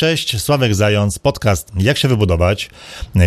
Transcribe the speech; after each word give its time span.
Cześć, 0.00 0.42
Sławek 0.42 0.74
Zając, 0.74 1.18
podcast 1.18 1.72
Jak 1.76 1.98
się 1.98 2.08
wybudować. 2.08 2.70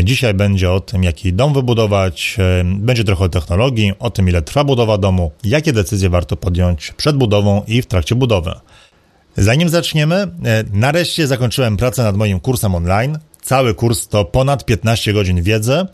Dzisiaj 0.03 0.33
będzie 0.33 0.71
o 0.71 0.79
tym, 0.79 1.03
jaki 1.03 1.33
dom 1.33 1.53
wybudować, 1.53 2.37
będzie 2.65 3.03
trochę 3.03 3.25
o 3.25 3.29
technologii, 3.29 3.93
o 3.99 4.09
tym, 4.09 4.29
ile 4.29 4.41
trwa 4.41 4.63
budowa 4.63 4.97
domu, 4.97 5.31
jakie 5.43 5.73
decyzje 5.73 6.09
warto 6.09 6.37
podjąć 6.37 6.91
przed 6.97 7.17
budową 7.17 7.63
i 7.67 7.81
w 7.81 7.85
trakcie 7.85 8.15
budowy. 8.15 8.51
Zanim 9.37 9.69
zaczniemy, 9.69 10.27
nareszcie 10.73 11.27
zakończyłem 11.27 11.77
pracę 11.77 12.03
nad 12.03 12.17
moim 12.17 12.39
kursem 12.39 12.75
online. 12.75 13.19
Cały 13.43 13.73
kurs 13.73 14.07
to 14.07 14.25
ponad 14.25 14.65
15 14.65 15.13
godzin 15.13 15.41
wiedzy. 15.41 15.85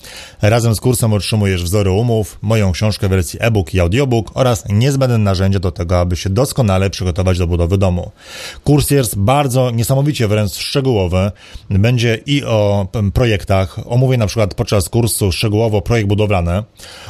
Razem 0.41 0.75
z 0.75 0.79
kursem 0.79 1.13
otrzymujesz 1.13 1.63
wzory 1.63 1.91
umów, 1.91 2.37
moją 2.41 2.71
książkę 2.71 3.07
w 3.07 3.09
wersji 3.09 3.39
e-book 3.41 3.73
i 3.73 3.79
audiobook 3.79 4.31
oraz 4.33 4.63
niezbędne 4.69 5.17
narzędzie 5.17 5.59
do 5.59 5.71
tego, 5.71 5.99
aby 5.99 6.15
się 6.15 6.29
doskonale 6.29 6.89
przygotować 6.89 7.37
do 7.37 7.47
budowy 7.47 7.77
domu. 7.77 8.11
Kurs 8.63 8.91
jest 8.91 9.17
bardzo 9.17 9.71
niesamowicie 9.71 10.27
wręcz 10.27 10.53
szczegółowy. 10.53 11.31
Będzie 11.69 12.19
i 12.25 12.43
o 12.43 12.87
projektach. 13.13 13.79
Omówię 13.85 14.17
na 14.17 14.27
przykład 14.27 14.53
podczas 14.53 14.89
kursu 14.89 15.31
szczegółowo 15.31 15.81
projekt 15.81 16.09
budowlany. 16.09 16.63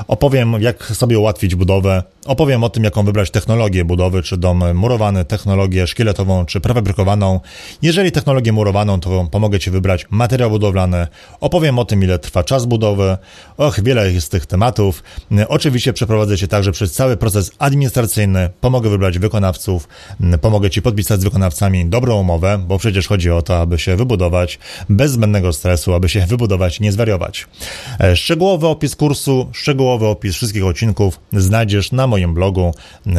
Opowiem, 0.07 0.55
jak 0.62 0.85
sobie 0.85 1.20
ułatwić 1.20 1.55
budowę. 1.55 2.03
Opowiem 2.29 2.63
o 2.63 2.69
tym, 2.69 2.83
jaką 2.83 3.03
wybrać 3.03 3.31
technologię 3.31 3.85
budowy, 3.85 4.23
czy 4.23 4.37
dom 4.37 4.73
murowany, 4.73 5.25
technologię 5.25 5.87
szkieletową, 5.87 6.45
czy 6.45 6.59
prefabrykowaną. 6.59 7.39
Jeżeli 7.81 8.11
technologię 8.11 8.51
murowaną, 8.51 8.99
to 8.99 9.27
pomogę 9.31 9.59
Ci 9.59 9.71
wybrać 9.71 10.05
materiał 10.09 10.49
budowlany, 10.49 11.07
opowiem 11.39 11.79
o 11.79 11.85
tym, 11.85 12.03
ile 12.03 12.20
trwa 12.20 12.43
czas 12.43 12.65
budowy, 12.65 13.17
och, 13.57 13.84
wiele 13.84 14.11
jest 14.11 14.31
tych 14.31 14.45
tematów. 14.45 15.03
Oczywiście 15.47 15.93
przeprowadzę 15.93 16.37
Cię 16.37 16.47
także 16.47 16.71
przez 16.71 16.93
cały 16.93 17.17
proces 17.17 17.51
administracyjny, 17.59 18.49
pomogę 18.61 18.89
wybrać 18.89 19.20
wykonawców, 19.20 19.87
pomogę 20.41 20.70
Ci 20.70 20.81
podpisać 20.81 21.21
z 21.21 21.23
wykonawcami 21.23 21.85
dobrą 21.85 22.20
umowę, 22.20 22.59
bo 22.67 22.77
przecież 22.77 23.07
chodzi 23.07 23.31
o 23.31 23.41
to, 23.41 23.61
aby 23.61 23.79
się 23.79 23.95
wybudować 23.95 24.59
bez 24.89 25.11
zbędnego 25.11 25.53
stresu, 25.53 25.93
aby 25.93 26.09
się 26.09 26.25
wybudować, 26.25 26.79
nie 26.79 26.91
zwariować. 26.91 27.48
E, 27.99 28.15
szczegółowy 28.15 28.67
opis 28.67 28.95
kursu, 28.95 29.49
szczegółowy 29.54 30.07
opis 30.07 30.35
wszystkich 30.35 30.65
odcinków 30.65 31.20
znajdziesz 31.34 31.91
na 31.91 32.07
moim 32.07 32.18
blogu 32.27 32.73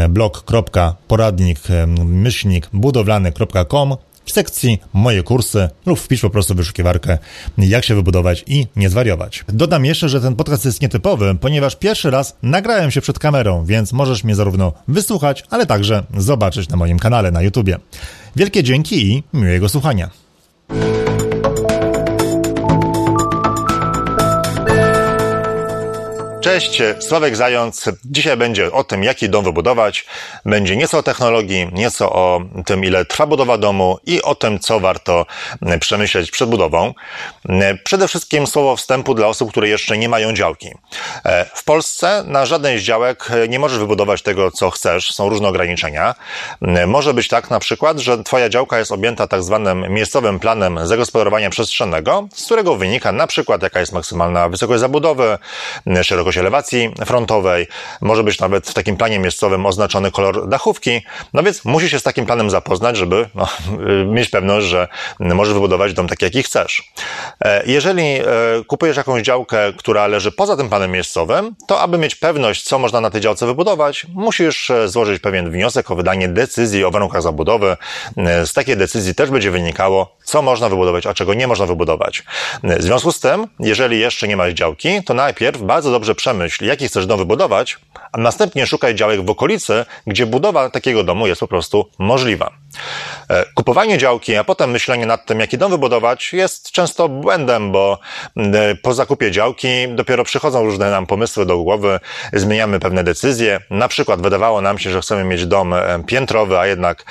blog.poradnik 0.08 1.58
myślnik 2.04 2.68
budowlany.com 2.72 3.96
w 4.24 4.32
sekcji 4.32 4.78
Moje 4.92 5.22
kursy 5.22 5.68
lub 5.86 5.98
wpisz 5.98 6.20
po 6.20 6.30
prostu 6.30 6.54
wyszukiwarkę 6.54 7.18
jak 7.58 7.84
się 7.84 7.94
wybudować 7.94 8.44
i 8.46 8.66
nie 8.76 8.88
zwariować. 8.90 9.44
Dodam 9.48 9.84
jeszcze, 9.84 10.08
że 10.08 10.20
ten 10.20 10.36
podcast 10.36 10.64
jest 10.64 10.82
nietypowy, 10.82 11.34
ponieważ 11.40 11.76
pierwszy 11.76 12.10
raz 12.10 12.36
nagrałem 12.42 12.90
się 12.90 13.00
przed 13.00 13.18
kamerą, 13.18 13.64
więc 13.64 13.92
możesz 13.92 14.24
mnie 14.24 14.34
zarówno 14.34 14.72
wysłuchać, 14.88 15.44
ale 15.50 15.66
także 15.66 16.02
zobaczyć 16.16 16.68
na 16.68 16.76
moim 16.76 16.98
kanale 16.98 17.30
na 17.30 17.42
YouTubie. 17.42 17.78
Wielkie 18.36 18.62
dzięki 18.62 19.12
i 19.12 19.22
miłego 19.32 19.68
słuchania. 19.68 20.10
Cześć, 26.40 26.82
Sławek 27.00 27.36
Zając. 27.36 27.90
Dzisiaj 28.04 28.36
będzie 28.36 28.72
o 28.72 28.84
tym, 28.84 29.04
jaki 29.04 29.28
dom 29.28 29.44
wybudować. 29.44 30.06
Będzie 30.44 30.76
nieco 30.76 30.98
o 30.98 31.02
technologii, 31.02 31.68
nieco 31.72 32.12
o 32.12 32.40
tym, 32.66 32.84
ile 32.84 33.04
trwa 33.04 33.26
budowa 33.26 33.58
domu 33.58 33.98
i 34.06 34.22
o 34.22 34.34
tym, 34.34 34.58
co 34.58 34.80
warto 34.80 35.26
przemyśleć 35.80 36.30
przed 36.30 36.50
budową. 36.50 36.94
Przede 37.84 38.08
wszystkim 38.08 38.46
słowo 38.46 38.76
wstępu 38.76 39.14
dla 39.14 39.26
osób, 39.26 39.50
które 39.50 39.68
jeszcze 39.68 39.98
nie 39.98 40.08
mają 40.08 40.32
działki. 40.32 40.68
W 41.54 41.64
Polsce 41.64 42.24
na 42.26 42.46
żadnej 42.46 42.78
z 42.78 42.82
działek 42.82 43.28
nie 43.48 43.58
możesz 43.58 43.78
wybudować 43.78 44.22
tego, 44.22 44.50
co 44.50 44.70
chcesz. 44.70 45.14
Są 45.14 45.28
różne 45.28 45.48
ograniczenia. 45.48 46.14
Może 46.86 47.14
być 47.14 47.28
tak 47.28 47.50
na 47.50 47.60
przykład, 47.60 47.98
że 47.98 48.22
Twoja 48.24 48.48
działka 48.48 48.78
jest 48.78 48.92
objęta 48.92 49.26
tak 49.26 49.42
zwanym 49.42 49.92
miejscowym 49.92 50.40
planem 50.40 50.86
zagospodarowania 50.86 51.50
przestrzennego, 51.50 52.28
z 52.34 52.44
którego 52.44 52.76
wynika 52.76 53.12
na 53.12 53.26
przykład, 53.26 53.62
jaka 53.62 53.80
jest 53.80 53.92
maksymalna 53.92 54.48
wysokość 54.48 54.80
zabudowy, 54.80 55.38
szerokość 56.02 56.29
szerokość 56.32 56.38
elewacji 56.38 56.90
frontowej, 57.06 57.66
może 58.00 58.24
być 58.24 58.40
nawet 58.40 58.66
w 58.66 58.74
takim 58.74 58.96
planie 58.96 59.18
miejscowym 59.18 59.66
oznaczony 59.66 60.10
kolor 60.10 60.48
dachówki, 60.48 61.02
no 61.32 61.42
więc 61.42 61.64
musi 61.64 61.90
się 61.90 61.98
z 61.98 62.02
takim 62.02 62.26
planem 62.26 62.50
zapoznać, 62.50 62.96
żeby 62.96 63.28
no, 63.34 63.48
mieć 64.16 64.28
pewność, 64.28 64.66
że 64.66 64.88
możesz 65.20 65.54
wybudować 65.54 65.94
dom 65.94 66.08
tak, 66.08 66.22
jaki 66.22 66.42
chcesz. 66.42 66.92
E, 67.44 67.62
jeżeli 67.66 68.02
e, 68.02 68.24
kupujesz 68.66 68.96
jakąś 68.96 69.22
działkę, 69.22 69.72
która 69.76 70.06
leży 70.06 70.32
poza 70.32 70.56
tym 70.56 70.68
planem 70.68 70.90
miejscowym, 70.90 71.56
to 71.66 71.80
aby 71.80 71.98
mieć 71.98 72.14
pewność, 72.14 72.62
co 72.62 72.78
można 72.78 73.00
na 73.00 73.10
tej 73.10 73.20
działce 73.20 73.46
wybudować, 73.46 74.06
musisz 74.14 74.70
e, 74.70 74.88
złożyć 74.88 75.22
pewien 75.22 75.50
wniosek 75.50 75.90
o 75.90 75.96
wydanie 75.96 76.28
decyzji 76.28 76.84
o 76.84 76.90
warunkach 76.90 77.22
zabudowy. 77.22 77.76
Z 78.44 78.52
takiej 78.52 78.76
decyzji 78.76 79.14
też 79.14 79.30
będzie 79.30 79.50
wynikało, 79.50 80.16
co 80.24 80.42
można 80.42 80.68
wybudować, 80.68 81.06
a 81.06 81.14
czego 81.14 81.34
nie 81.34 81.46
można 81.46 81.66
wybudować. 81.66 82.22
W 82.62 82.82
związku 82.82 83.12
z 83.12 83.20
tym, 83.20 83.46
jeżeli 83.60 84.00
jeszcze 84.00 84.28
nie 84.28 84.36
masz 84.36 84.52
działki, 84.52 85.02
to 85.04 85.14
najpierw 85.14 85.62
bardzo 85.62 85.90
dobrze 85.90 86.14
przemyśl, 86.20 86.64
jaki 86.64 86.88
chcesz 86.88 87.06
dom 87.06 87.18
wybudować, 87.18 87.78
a 88.12 88.18
następnie 88.18 88.66
szukaj 88.66 88.94
działek 88.94 89.24
w 89.24 89.30
okolicy, 89.30 89.84
gdzie 90.06 90.26
budowa 90.26 90.70
takiego 90.70 91.04
domu 91.04 91.26
jest 91.26 91.40
po 91.40 91.48
prostu 91.48 91.90
możliwa. 91.98 92.52
E, 93.30 93.44
kupowanie 93.54 93.98
działki, 93.98 94.36
a 94.36 94.44
potem 94.44 94.70
myślenie 94.70 95.06
nad 95.06 95.26
tym, 95.26 95.40
jaki 95.40 95.58
dom 95.58 95.70
wybudować, 95.70 96.32
jest 96.32 96.70
często 96.70 97.08
błędem, 97.08 97.72
bo 97.72 97.98
e, 98.36 98.74
po 98.74 98.94
zakupie 98.94 99.30
działki 99.30 99.68
dopiero 99.88 100.24
przychodzą 100.24 100.64
różne 100.64 100.90
nam 100.90 101.06
pomysły 101.06 101.46
do 101.46 101.58
głowy, 101.58 102.00
zmieniamy 102.32 102.80
pewne 102.80 103.04
decyzje. 103.04 103.60
Na 103.70 103.88
przykład 103.88 104.22
wydawało 104.22 104.60
nam 104.60 104.78
się, 104.78 104.90
że 104.90 105.00
chcemy 105.00 105.24
mieć 105.24 105.46
dom 105.46 105.74
e, 105.74 106.02
piętrowy, 106.06 106.58
a 106.58 106.66
jednak 106.66 107.04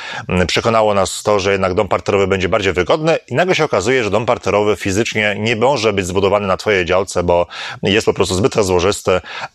przekonało 0.48 0.94
nas 0.94 1.24
to, 1.24 1.40
że 1.40 1.52
jednak 1.52 1.74
dom 1.74 1.88
parterowy 1.88 2.28
będzie 2.28 2.50
bardziej 2.50 2.74
wygodny 2.74 3.18
i 3.28 3.36
nagle 3.36 3.56
się 3.56 3.64
okazuje, 3.64 4.04
że 4.04 4.10
dom 4.10 4.26
parterowy 4.26 4.76
fizycznie 4.76 5.36
nie 5.40 5.56
może 5.56 5.94
być 5.94 6.06
zbudowany 6.06 6.48
na 6.48 6.58
Twojej 6.58 6.86
działce, 6.86 7.24
bo 7.24 7.48
jest 7.84 8.06
po 8.06 8.14
prostu 8.14 8.36
zbyt 8.36 8.56
rozłożysty, 8.56 8.99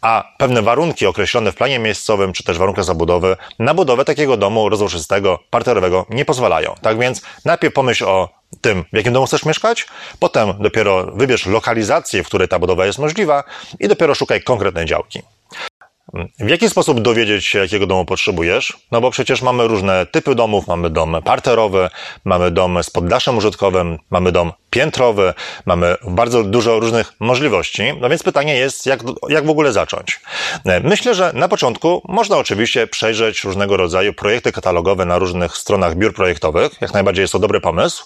a 0.01 0.33
pewne 0.39 0.63
warunki 0.63 1.07
określone 1.07 1.53
w 1.53 1.55
planie 1.55 1.79
miejscowym, 1.79 2.33
czy 2.33 2.45
też 2.45 2.59
warunkach 2.59 2.85
zabudowy, 2.85 3.37
na 3.59 3.75
budowę 3.75 4.05
takiego 4.05 4.37
domu 4.37 4.69
rozłożystego, 4.69 5.39
parterowego 5.51 6.07
nie 6.11 6.25
pozwalają. 6.25 6.75
Tak 6.83 6.99
więc 6.99 7.23
najpierw 7.45 7.75
pomyśl 7.75 8.05
o 8.05 8.29
tym, 8.61 8.85
w 8.93 8.97
jakim 8.97 9.13
domu 9.13 9.27
chcesz 9.27 9.45
mieszkać, 9.45 9.87
potem 10.19 10.55
dopiero 10.61 11.07
wybierz 11.07 11.47
lokalizację, 11.47 12.23
w 12.23 12.27
której 12.27 12.49
ta 12.49 12.59
budowa 12.59 12.87
jest 12.87 12.99
możliwa 12.99 13.45
i 13.81 13.89
dopiero 13.89 14.15
szukaj 14.15 14.43
konkretnej 14.43 14.87
działki. 14.87 15.23
W 16.39 16.49
jaki 16.49 16.71
sposób 16.71 17.01
dowiedzieć 17.01 17.47
się, 17.47 17.59
jakiego 17.59 17.87
domu 17.87 18.05
potrzebujesz? 18.05 18.79
No 18.93 19.01
bo 19.01 19.11
przecież 19.11 19.43
mamy 19.43 19.69
różne 19.69 20.07
typy 20.07 20.35
domów, 20.35 20.67
mamy 20.67 20.91
dom 20.91 21.17
parterowy, 21.25 21.91
mamy 22.25 22.51
dom 22.51 22.83
z 22.83 22.91
poddaszem 22.91 23.37
użytkowym, 23.37 23.99
mamy 24.11 24.33
dom 24.33 24.53
piętrowy, 24.75 25.35
mamy 25.67 25.97
bardzo 26.03 26.43
dużo 26.43 26.81
różnych 26.81 27.13
możliwości. 27.21 27.83
No 28.01 28.09
więc 28.09 28.23
pytanie 28.23 28.57
jest, 28.57 28.87
jak, 28.87 29.01
jak 29.29 29.47
w 29.47 29.51
ogóle 29.51 29.73
zacząć? 29.73 30.21
Myślę, 30.83 31.15
że 31.15 31.33
na 31.35 31.49
początku 31.49 32.03
można 32.09 32.37
oczywiście 32.39 32.87
przejrzeć 32.87 33.45
różnego 33.45 33.77
rodzaju 33.77 34.13
projekty 34.13 34.53
katalogowe 34.53 35.05
na 35.05 35.19
różnych 35.19 35.57
stronach 35.57 35.97
biur 35.97 36.15
projektowych. 36.15 36.73
Jak 36.81 36.93
najbardziej 36.95 37.23
jest 37.23 37.33
to 37.33 37.39
dobry 37.39 37.61
pomysł. 37.61 38.05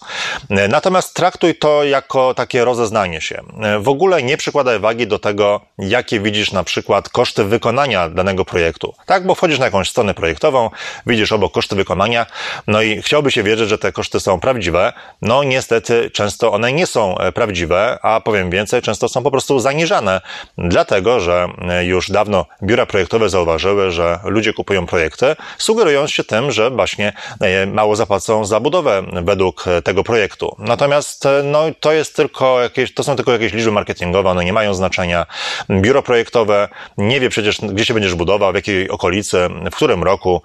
Natomiast 0.68 1.14
traktuj 1.14 1.54
to 1.54 1.84
jako 1.84 2.34
takie 2.34 2.64
rozeznanie 2.64 3.20
się. 3.20 3.42
W 3.80 3.88
ogóle 3.88 4.22
nie 4.22 4.36
przykładaj 4.36 4.80
wagi 4.80 5.06
do 5.06 5.18
tego, 5.18 5.60
jakie 5.78 6.20
widzisz 6.20 6.52
na 6.52 6.64
przykład 6.64 7.08
koszty 7.08 7.44
wykonania 7.44 8.08
danego 8.08 8.44
projektu. 8.44 8.94
Tak, 9.06 9.26
bo 9.26 9.34
wchodzisz 9.34 9.58
na 9.58 9.64
jakąś 9.64 9.90
stronę 9.90 10.14
projektową, 10.14 10.70
widzisz 11.06 11.32
obok 11.32 11.52
koszty 11.52 11.76
wykonania, 11.76 12.26
no 12.66 12.82
i 12.82 13.02
chciałby 13.02 13.30
się 13.30 13.42
wierzyć, 13.42 13.68
że 13.68 13.78
te 13.78 13.92
koszty 13.92 14.20
są 14.20 14.40
prawdziwe. 14.40 14.92
No 15.22 15.44
niestety 15.44 16.10
często 16.10 16.57
one 16.58 16.72
nie 16.72 16.86
są 16.86 17.18
e, 17.18 17.32
prawdziwe, 17.32 17.98
a 18.02 18.20
powiem 18.20 18.50
więcej, 18.50 18.82
często 18.82 19.08
są 19.08 19.22
po 19.22 19.30
prostu 19.30 19.60
zaniżane, 19.60 20.20
dlatego 20.58 21.20
że 21.20 21.48
e, 21.68 21.84
już 21.84 22.10
dawno 22.10 22.46
biura 22.62 22.86
projektowe 22.86 23.28
zauważyły, 23.28 23.90
że 23.90 24.18
ludzie 24.24 24.52
kupują 24.52 24.86
projekty, 24.86 25.36
sugerując 25.58 26.10
się 26.10 26.24
tym, 26.24 26.50
że 26.50 26.70
właśnie 26.70 27.12
e, 27.40 27.66
mało 27.66 27.96
zapłacą 27.96 28.44
za 28.44 28.60
budowę 28.60 29.02
według 29.12 29.64
tego 29.84 30.04
projektu. 30.04 30.56
Natomiast 30.58 31.24
no, 31.44 31.64
to 31.80 31.92
jest 31.92 32.16
tylko 32.16 32.62
jakieś, 32.62 32.94
to 32.94 33.02
są 33.04 33.16
tylko 33.16 33.32
jakieś 33.32 33.52
liczby 33.52 33.72
marketingowe, 33.72 34.30
one 34.30 34.44
nie 34.44 34.52
mają 34.52 34.74
znaczenia. 34.74 35.26
Biuro 35.70 36.02
projektowe 36.02 36.68
nie 36.98 37.20
wie 37.20 37.28
przecież, 37.28 37.60
gdzie 37.60 37.84
się 37.84 37.94
będziesz 37.94 38.14
budował, 38.14 38.52
w 38.52 38.54
jakiej 38.54 38.90
okolicy, 38.90 39.48
w 39.72 39.76
którym 39.76 40.02
roku. 40.02 40.42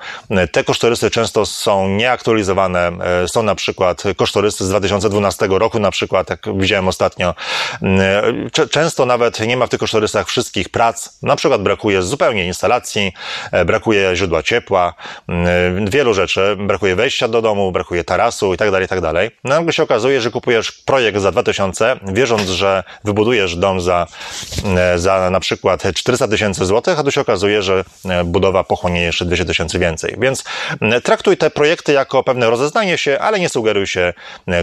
Te 0.52 0.64
kosztorysy 0.64 1.12
często 1.12 1.46
są 1.46 1.88
nieaktualizowane. 1.88 2.92
Są 3.28 3.44
na 3.44 3.56
przykład 3.56 4.04
kosztorysy 4.18 4.66
z 4.66 4.70
2012 4.70 5.48
roku 5.50 5.80
na 5.80 5.92
przykład, 5.92 6.03
przykład, 6.04 6.30
jak 6.30 6.58
widziałem 6.58 6.88
ostatnio. 6.88 7.36
Często 8.72 9.06
nawet 9.06 9.40
nie 9.40 9.58
ma 9.58 9.68
w 9.68 9.70
tych 9.70 9.80
kosztorysach 9.80 10.28
wszystkich 10.28 10.70
prac. 10.70 11.10
Na 11.22 11.36
przykład 11.36 11.62
brakuje 11.62 12.02
zupełnie 12.02 12.46
instalacji, 12.46 13.14
brakuje 13.66 14.16
źródła 14.16 14.44
ciepła, 14.44 14.94
wielu 15.86 16.14
rzeczy, 16.14 16.56
brakuje 16.60 16.96
wejścia 16.96 17.28
do 17.28 17.42
domu, 17.42 17.72
brakuje 17.72 18.04
tarasu 18.04 18.54
i 18.54 18.58
tak 18.58 18.72
dalej, 18.72 18.86
i 18.86 18.90
tak 18.90 19.02
dalej. 19.02 19.32
No 19.44 19.56
nagle 19.56 19.74
się 19.74 19.84
okazuje, 19.84 20.22
że 20.22 20.32
kupujesz 20.32 20.72
projekt 20.72 21.20
za 21.20 21.32
2000, 21.32 22.00
wierząc, 22.14 22.50
że 22.50 22.84
wybudujesz 23.04 23.56
dom 23.56 23.82
za, 23.82 24.08
za 24.96 25.30
na 25.30 25.40
przykład 25.40 25.84
400 25.96 26.28
tysięcy 26.28 26.66
złotych, 26.66 27.00
a 27.00 27.04
tu 27.04 27.12
się 27.12 27.22
okazuje, 27.22 27.62
że 27.62 27.84
budowa 28.26 28.64
pochłonie 28.64 29.02
jeszcze 29.02 29.26
200 29.26 29.46
tysięcy 29.46 29.80
więcej. 29.80 30.16
Więc 30.18 30.44
traktuj 31.04 31.38
te 31.38 31.50
projekty 31.50 31.94
jako 31.94 32.24
pewne 32.24 32.50
rozeznanie 32.50 32.98
się, 32.98 33.20
ale 33.20 33.40
nie 33.40 33.50
sugeruj 33.50 33.88
się 33.88 34.14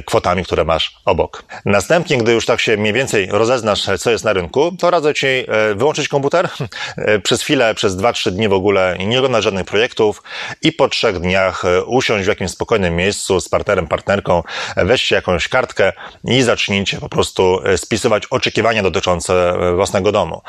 kwotami, 0.05 0.45
które 0.45 0.65
masz 0.65 0.97
obok. 1.05 1.30
Następnie, 1.65 2.19
gdy 2.19 2.33
już 2.33 2.47
tak 2.47 2.61
się 2.61 2.77
mniej 2.77 2.93
więcej 2.93 3.29
rozeznasz, 3.31 3.89
co 3.99 4.11
jest 4.11 4.25
na 4.25 4.33
rynku, 4.33 4.73
to 4.79 4.91
radzę 4.91 5.15
Ci 5.15 5.27
e, 5.27 5.45
wyłączyć 5.75 6.09
komputer 6.09 6.49
przez 7.25 7.43
chwilę, 7.43 7.75
przez 7.75 7.97
2-3 7.97 8.31
dni 8.31 8.49
w 8.49 8.53
ogóle 8.53 8.97
nie 8.99 9.19
oglądać 9.19 9.45
żadnych 9.45 9.65
projektów 9.65 10.23
i 10.63 10.73
po 10.73 10.89
trzech 10.89 11.21
dniach 11.21 11.65
e, 11.65 11.85
usiąść 11.85 12.25
w 12.25 12.29
jakimś 12.29 12.51
spokojnym 12.51 12.97
miejscu 12.97 13.41
z 13.41 13.49
partnerem, 13.49 13.87
partnerką, 13.87 14.43
e, 14.77 14.85
weźcie 14.85 15.15
jakąś 15.17 15.49
kartkę 15.49 15.93
i 16.25 16.43
zacznijcie 16.43 16.99
po 16.99 17.09
prostu 17.09 17.59
spisywać 17.77 18.27
oczekiwania 18.31 18.83
dotyczące 18.83 19.55
własnego 19.75 20.13
domu. 20.13 20.43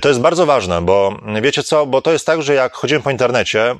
To 0.00 0.08
jest 0.08 0.20
bardzo 0.20 0.46
ważne, 0.46 0.82
bo 0.82 1.16
wiecie 1.42 1.62
co, 1.62 1.86
bo 1.86 2.02
to 2.02 2.12
jest 2.12 2.26
tak, 2.26 2.42
że 2.42 2.54
jak 2.54 2.74
chodzimy 2.74 3.00
po 3.00 3.10
internecie, 3.10 3.74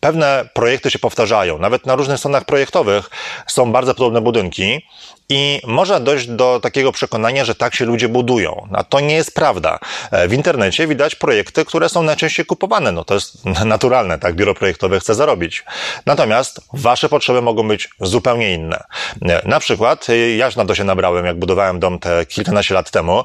pewne 0.00 0.48
projekty 0.54 0.90
się 0.90 0.98
powtarzają. 0.98 1.58
Nawet 1.58 1.86
na 1.86 1.94
różnych 1.94 2.18
stronach 2.18 2.44
projektowych 2.44 3.10
są 3.46 3.72
bardzo 3.72 3.94
podobne 3.94 4.20
budynki 4.20 4.82
i 5.28 5.60
można 5.66 6.00
dojść 6.00 6.26
do 6.26 6.60
takiego 6.62 6.92
przekonania, 6.92 7.44
że 7.44 7.54
tak 7.54 7.74
się 7.74 7.84
ludzie 7.84 8.08
budują. 8.08 8.68
A 8.72 8.84
to 8.84 9.00
nie 9.00 9.14
jest 9.14 9.34
prawda. 9.34 9.78
E, 10.10 10.28
w 10.28 10.32
internecie 10.32 10.86
widać 10.86 11.14
projekty, 11.14 11.64
które 11.64 11.88
są 11.88 12.02
najczęściej 12.02 12.46
kupowane. 12.46 12.92
No 12.92 13.04
to 13.04 13.14
jest 13.14 13.44
naturalne, 13.64 14.18
tak? 14.18 14.34
Biuro 14.34 14.54
projektowe 14.54 15.00
chce 15.00 15.14
zarobić. 15.14 15.64
Natomiast 16.06 16.60
wasze 16.72 17.08
potrzeby 17.08 17.42
mogą 17.42 17.68
być 17.68 17.88
zupełnie 18.00 18.54
inne. 18.54 18.84
E, 19.22 19.48
na 19.48 19.60
przykład, 19.60 20.10
e, 20.10 20.36
ja 20.36 20.48
na 20.56 20.64
to 20.64 20.74
się 20.74 20.84
nabrałem, 20.84 21.26
jak 21.26 21.38
budowałem 21.38 21.80
dom 21.80 21.98
te 21.98 22.26
kilkanaście 22.26 22.74
lat 22.74 22.90
temu, 22.90 23.24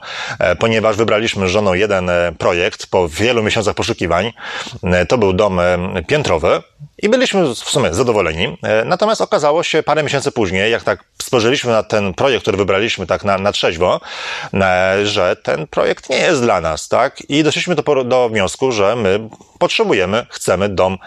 ponieważ 0.59 0.97
wybraliśmy 0.97 1.47
z 1.47 1.51
żoną 1.51 1.73
jeden 1.73 2.11
projekt 2.37 2.87
po 2.87 3.09
wielu 3.09 3.43
miesiącach 3.43 3.75
poszukiwań. 3.75 4.33
To 5.07 5.17
był 5.17 5.33
dom 5.33 5.61
piętrowy 6.07 6.61
i 7.01 7.09
byliśmy 7.09 7.47
w 7.47 7.57
sumie 7.57 7.93
zadowoleni. 7.93 8.57
Natomiast 8.85 9.21
okazało 9.21 9.63
się 9.63 9.83
parę 9.83 10.03
miesięcy 10.03 10.31
później, 10.31 10.71
jak 10.71 10.83
tak 10.83 11.03
spojrzeliśmy 11.21 11.71
na 11.71 11.83
ten 11.83 12.13
projekt, 12.13 12.41
który 12.41 12.57
wybraliśmy 12.57 13.07
tak 13.07 13.23
na, 13.23 13.37
na 13.37 13.51
trzeźwo, 13.51 14.01
e, 14.53 15.05
że 15.05 15.35
ten 15.35 15.67
projekt 15.67 16.09
nie 16.09 16.17
jest 16.17 16.41
dla 16.41 16.61
nas, 16.61 16.87
tak? 16.87 17.29
I 17.29 17.43
doszliśmy 17.43 17.75
do, 17.75 18.03
do 18.03 18.29
wniosku, 18.29 18.71
że 18.71 18.95
my 18.95 19.29
potrzebujemy, 19.61 20.25
chcemy 20.29 20.69
dom 20.69 20.97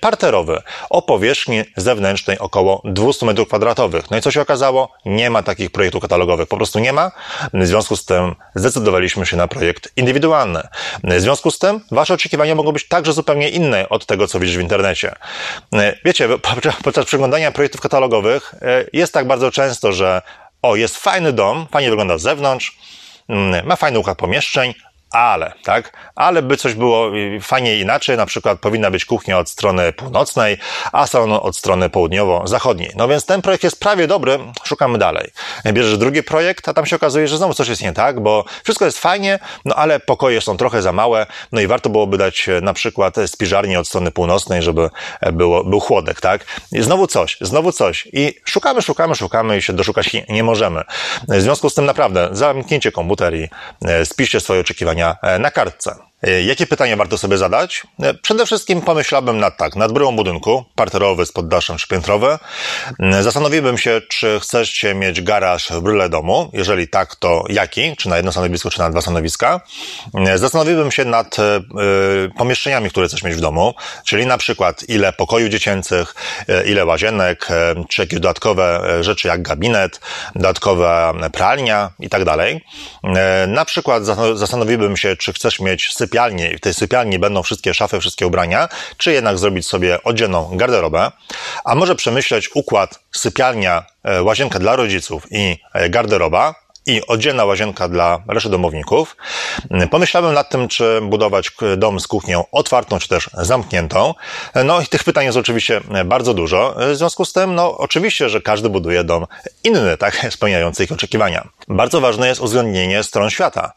parterowy 0.00 0.62
o 0.90 1.02
powierzchni 1.02 1.64
zewnętrznej 1.76 2.38
około 2.38 2.82
200 2.84 3.26
m2. 3.26 4.02
No 4.10 4.16
i 4.16 4.20
co 4.20 4.30
się 4.30 4.40
okazało? 4.40 4.92
Nie 5.04 5.30
ma 5.30 5.42
takich 5.42 5.70
projektów 5.70 6.02
katalogowych. 6.02 6.48
Po 6.48 6.56
prostu 6.56 6.78
nie 6.78 6.92
ma. 6.92 7.10
W 7.54 7.66
związku 7.66 7.96
z 7.96 8.04
tym 8.04 8.34
zdecydowaliśmy 8.54 9.26
się 9.26 9.36
na 9.36 9.48
projekt 9.48 9.92
indywidualny. 9.96 10.62
W 11.04 11.20
związku 11.20 11.50
z 11.50 11.58
tym 11.58 11.80
wasze 11.90 12.14
oczekiwania 12.14 12.54
mogą 12.54 12.72
być 12.72 12.88
także 12.88 13.12
zupełnie 13.12 13.48
inne 13.48 13.88
od 13.88 14.06
tego, 14.06 14.28
co 14.28 14.40
widzisz 14.40 14.56
w 14.56 14.60
internecie. 14.60 15.14
Wiecie, 16.04 16.28
podczas 16.84 17.06
przeglądania 17.06 17.52
projektów 17.52 17.80
katalogowych 17.80 18.54
e, 18.62 18.84
jest 18.92 19.12
tak 19.12 19.26
bardzo 19.26 19.50
często, 19.50 19.92
że 19.92 20.22
o, 20.62 20.76
jest 20.76 20.96
fajny 20.96 21.32
dom, 21.32 21.66
fajnie 21.70 21.90
wygląda 21.90 22.18
z 22.18 22.22
zewnątrz, 22.22 22.78
mm, 23.28 23.66
ma 23.66 23.76
fajny 23.76 23.98
układ 23.98 24.18
pomieszczeń, 24.18 24.74
ale, 25.10 25.52
tak? 25.64 25.92
Ale 26.14 26.42
by 26.42 26.56
coś 26.56 26.74
było 26.74 27.10
fajnie 27.40 27.80
inaczej, 27.80 28.16
na 28.16 28.26
przykład 28.26 28.58
powinna 28.58 28.90
być 28.90 29.04
kuchnia 29.04 29.38
od 29.38 29.50
strony 29.50 29.92
północnej, 29.92 30.58
a 30.92 31.06
salon 31.06 31.32
od 31.32 31.56
strony 31.56 31.90
południowo-zachodniej. 31.90 32.90
No 32.96 33.08
więc 33.08 33.26
ten 33.26 33.42
projekt 33.42 33.64
jest 33.64 33.80
prawie 33.80 34.06
dobry, 34.06 34.38
szukamy 34.64 34.98
dalej. 34.98 35.30
Bierzesz 35.72 35.98
drugi 35.98 36.22
projekt, 36.22 36.68
a 36.68 36.74
tam 36.74 36.86
się 36.86 36.96
okazuje, 36.96 37.28
że 37.28 37.36
znowu 37.36 37.54
coś 37.54 37.68
jest 37.68 37.82
nie 37.82 37.92
tak, 37.92 38.20
bo 38.20 38.44
wszystko 38.64 38.84
jest 38.84 38.98
fajnie, 38.98 39.38
no 39.64 39.74
ale 39.74 40.00
pokoje 40.00 40.40
są 40.40 40.56
trochę 40.56 40.82
za 40.82 40.92
małe, 40.92 41.26
no 41.52 41.60
i 41.60 41.66
warto 41.66 41.90
byłoby 41.90 42.18
dać 42.18 42.48
e, 42.48 42.60
na 42.60 42.72
przykład 42.72 43.16
spiżarnię 43.26 43.80
od 43.80 43.88
strony 43.88 44.10
północnej, 44.10 44.62
żeby 44.62 44.90
e, 45.20 45.32
było, 45.32 45.64
był 45.64 45.80
chłodek, 45.80 46.20
tak? 46.20 46.44
I 46.72 46.82
znowu 46.82 47.06
coś, 47.06 47.36
znowu 47.40 47.72
coś. 47.72 48.08
I 48.12 48.34
szukamy, 48.44 48.82
szukamy, 48.82 49.14
szukamy 49.14 49.56
i 49.58 49.62
się 49.62 49.72
doszukać 49.72 50.10
nie 50.28 50.42
możemy. 50.42 50.82
W 51.28 51.40
związku 51.40 51.70
z 51.70 51.74
tym 51.74 51.84
naprawdę 51.84 52.28
zamknijcie 52.32 52.92
komputer 52.92 53.34
i 53.34 53.48
spiszcie 54.04 54.40
swoje 54.40 54.60
oczekiwania 54.60 54.99
E, 55.22 55.38
na 55.38 55.50
kartce. 55.50 56.09
E, 56.22 56.42
jakie 56.42 56.66
pytania 56.66 56.96
warto 56.96 57.18
sobie 57.18 57.38
zadać? 57.38 57.82
E, 58.02 58.14
przede 58.14 58.46
wszystkim 58.46 58.82
pomyślałbym 58.82 59.38
nad 59.38 59.56
tak, 59.56 59.76
nad 59.76 59.92
bryłą 59.92 60.16
budynku, 60.16 60.64
parterowy 60.74 61.26
z 61.26 61.32
poddaszem 61.32 61.76
czy 61.76 61.88
piętrowy. 61.88 62.38
E, 62.98 63.22
zastanowiłbym 63.22 63.78
się, 63.78 64.00
czy 64.08 64.40
chcecie 64.40 64.94
mieć 64.94 65.22
garaż 65.22 65.68
w 65.70 65.80
bryle 65.80 66.08
domu. 66.08 66.50
Jeżeli 66.52 66.88
tak, 66.88 67.14
to 67.14 67.44
jaki? 67.48 67.96
Czy 67.96 68.08
na 68.08 68.16
jedno 68.16 68.32
stanowisko, 68.32 68.70
czy 68.70 68.78
na 68.78 68.90
dwa 68.90 69.00
stanowiska? 69.00 69.60
Zastanowiłbym 70.34 70.90
się 70.90 71.04
nad 71.04 71.36
y, 71.38 71.42
pomieszczeniami, 72.38 72.90
które 72.90 73.08
chcesz 73.08 73.22
mieć 73.22 73.34
w 73.34 73.40
domu, 73.40 73.74
czyli 74.06 74.26
na 74.26 74.38
przykład 74.38 74.88
ile 74.88 75.12
pokojów 75.12 75.50
dziecięcych, 75.50 76.14
ile 76.66 76.84
łazienek, 76.84 77.48
czy 77.88 78.02
jakieś 78.02 78.20
dodatkowe 78.20 78.82
rzeczy 79.00 79.28
jak 79.28 79.42
gabinet, 79.42 80.00
dodatkowa 80.34 81.14
pralnia 81.32 81.90
i 82.00 82.08
tak 82.08 82.24
dalej. 82.24 82.64
Na 83.48 83.64
przykład 83.64 84.04
zastanowiłbym 84.34 84.96
się, 84.96 85.16
czy 85.16 85.32
chcesz 85.32 85.60
mieć 85.60 85.92
sypialnię 85.92 86.09
sypialni, 86.10 86.56
w 86.56 86.60
tej 86.60 86.74
sypialni 86.74 87.18
będą 87.18 87.42
wszystkie 87.42 87.74
szafy, 87.74 88.00
wszystkie 88.00 88.26
ubrania, 88.26 88.68
czy 88.96 89.12
jednak 89.12 89.38
zrobić 89.38 89.66
sobie 89.66 90.02
oddzielną 90.02 90.56
garderobę, 90.56 91.12
a 91.64 91.74
może 91.74 91.94
przemyśleć 91.94 92.50
układ 92.54 93.00
sypialnia, 93.12 93.86
e, 94.04 94.22
łazienka 94.22 94.58
dla 94.58 94.76
rodziców 94.76 95.26
i 95.30 95.58
e, 95.74 95.90
garderoba, 95.90 96.54
i 96.90 97.06
oddzielna 97.06 97.44
łazienka 97.44 97.88
dla 97.88 98.22
reszty 98.28 98.50
domowników. 98.50 99.16
Pomyślałem 99.90 100.34
nad 100.34 100.50
tym, 100.50 100.68
czy 100.68 101.00
budować 101.02 101.50
dom 101.76 102.00
z 102.00 102.06
kuchnią 102.06 102.44
otwartą, 102.52 102.98
czy 102.98 103.08
też 103.08 103.30
zamkniętą. 103.32 104.14
No 104.64 104.80
i 104.80 104.86
tych 104.86 105.04
pytań 105.04 105.24
jest 105.24 105.38
oczywiście 105.38 105.80
bardzo 106.04 106.34
dużo. 106.34 106.74
W 106.92 106.96
związku 106.96 107.24
z 107.24 107.32
tym, 107.32 107.54
no 107.54 107.78
oczywiście, 107.78 108.28
że 108.28 108.40
każdy 108.40 108.68
buduje 108.68 109.04
dom 109.04 109.26
inny, 109.64 109.96
tak, 109.96 110.26
spełniający 110.36 110.84
ich 110.84 110.92
oczekiwania. 110.92 111.48
Bardzo 111.68 112.00
ważne 112.00 112.28
jest 112.28 112.40
uwzględnienie 112.40 113.02
stron 113.02 113.30
świata. 113.30 113.72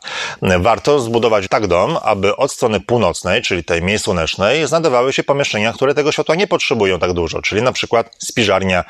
Warto 0.59 0.99
zbudować 0.99 1.47
tak 1.47 1.67
dom, 1.67 1.97
aby 2.03 2.35
od 2.35 2.51
strony 2.51 2.79
północnej, 2.79 3.41
czyli 3.41 3.63
tej 3.63 3.81
mniej 3.81 3.99
słonecznej, 3.99 4.67
znajdowały 4.67 5.13
się 5.13 5.23
pomieszczenia, 5.23 5.73
które 5.73 5.93
tego 5.93 6.11
światła 6.11 6.35
nie 6.35 6.47
potrzebują 6.47 6.99
tak 6.99 7.13
dużo, 7.13 7.41
czyli 7.41 7.61
na 7.61 7.71
przykład 7.71 8.15
spiżarnia, 8.19 8.83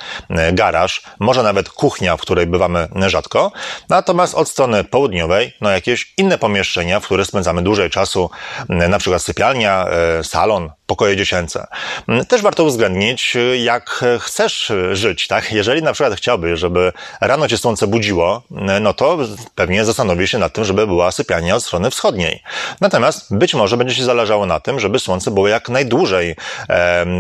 garaż, 0.54 1.02
może 1.20 1.44
nawet 1.44 1.70
kuchnia, 1.70 2.18
w 2.18 2.22
której 2.22 2.48
bywamy 2.48 2.88
rzadko. 3.08 3.52
Natomiast 3.90 4.13
Natomiast 4.14 4.36
od 4.36 4.50
strony 4.50 4.84
południowej, 4.84 5.54
no 5.62 5.70
jakieś 5.70 6.14
inne 6.18 6.38
pomieszczenia, 6.38 7.00
w 7.00 7.06
których 7.06 7.28
spędzamy 7.28 7.62
dłużej 7.62 7.90
czasu, 7.90 8.30
na 8.70 9.00
przykład 9.00 9.22
sypialnia, 9.22 9.86
e, 9.88 10.24
salon, 10.24 10.70
pokoje 10.94 11.18
dziecięce. 11.18 11.68
Mm, 12.08 12.26
też 12.26 12.42
warto 12.42 12.64
uwzględnić, 12.64 13.38
jak 13.64 14.06
chcesz 14.20 14.72
żyć, 14.92 15.28
tak? 15.28 15.52
Jeżeli 15.52 15.84
na 15.84 15.94
przykład 15.94 16.16
chciałbyś, 16.16 16.60
żeby 16.60 16.94
rano 17.22 17.48
cię 17.48 17.58
słońce 17.58 17.88
budziło, 17.88 18.44
no 18.82 18.94
to 18.94 19.18
pewnie 19.56 19.86
zastanowisz 19.86 20.32
się 20.32 20.38
nad 20.38 20.54
tym, 20.54 20.66
żeby 20.66 20.88
była 20.88 21.12
sypialnia 21.12 21.56
od 21.56 21.64
strony 21.64 21.90
wschodniej. 21.90 22.44
Natomiast 22.82 23.38
być 23.38 23.54
może 23.54 23.78
będzie 23.78 23.96
ci 23.96 24.04
zależało 24.04 24.46
na 24.46 24.60
tym, 24.60 24.80
żeby 24.80 25.00
słońce 25.00 25.32
było 25.32 25.48
jak 25.48 25.70
najdłużej, 25.70 26.36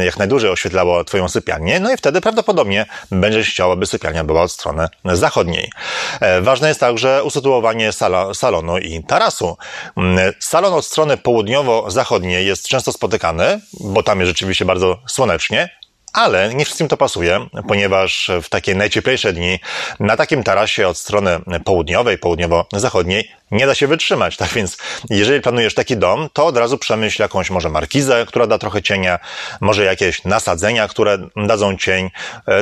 jak 0.05 0.17
najdłużej 0.17 0.49
oświetlało 0.49 1.03
twoją 1.03 1.29
sypialnię, 1.29 1.79
no 1.79 1.93
i 1.93 1.97
wtedy 1.97 2.21
prawdopodobnie 2.21 2.85
będziesz 3.11 3.49
chciał, 3.49 3.71
aby 3.71 3.85
sypialnia 3.85 4.23
była 4.23 4.41
od 4.41 4.51
strony 4.51 4.87
zachodniej. 5.05 5.71
E, 6.19 6.41
ważne 6.41 6.67
jest 6.67 6.79
także 6.79 7.23
usytuowanie 7.23 7.91
sala, 7.91 8.33
salonu 8.33 8.77
i 8.77 9.03
tarasu. 9.03 9.57
Mm, 9.97 10.33
salon 10.39 10.73
od 10.73 10.85
strony 10.85 11.17
południowo-zachodniej 11.17 12.45
jest 12.45 12.67
często 12.67 12.91
spotykany, 12.91 13.59
bo 13.79 14.03
tam 14.03 14.19
jest 14.19 14.29
rzeczywiście 14.29 14.65
bardzo 14.65 14.99
słonecznie, 15.07 15.69
ale 16.13 16.53
nie 16.53 16.65
wszystkim 16.65 16.87
to 16.87 16.97
pasuje, 16.97 17.47
ponieważ 17.67 18.31
w 18.43 18.49
takie 18.49 18.75
najcieplejsze 18.75 19.33
dni 19.33 19.59
na 19.99 20.17
takim 20.17 20.43
tarasie 20.43 20.87
od 20.87 20.97
strony 20.97 21.39
południowej, 21.65 22.17
południowo-zachodniej 22.17 23.31
nie 23.53 23.67
da 23.67 23.75
się 23.75 23.87
wytrzymać. 23.87 24.37
Tak 24.37 24.49
więc, 24.49 24.77
jeżeli 25.09 25.41
planujesz 25.41 25.73
taki 25.73 25.97
dom, 25.97 26.29
to 26.33 26.45
od 26.45 26.57
razu 26.57 26.77
przemyśl 26.77 27.21
jakąś 27.21 27.49
może 27.49 27.69
markizę, 27.69 28.25
która 28.27 28.47
da 28.47 28.57
trochę 28.57 28.81
cienia, 28.81 29.19
może 29.61 29.83
jakieś 29.83 30.23
nasadzenia, 30.23 30.87
które 30.87 31.17
dadzą 31.35 31.77
cień. 31.77 32.09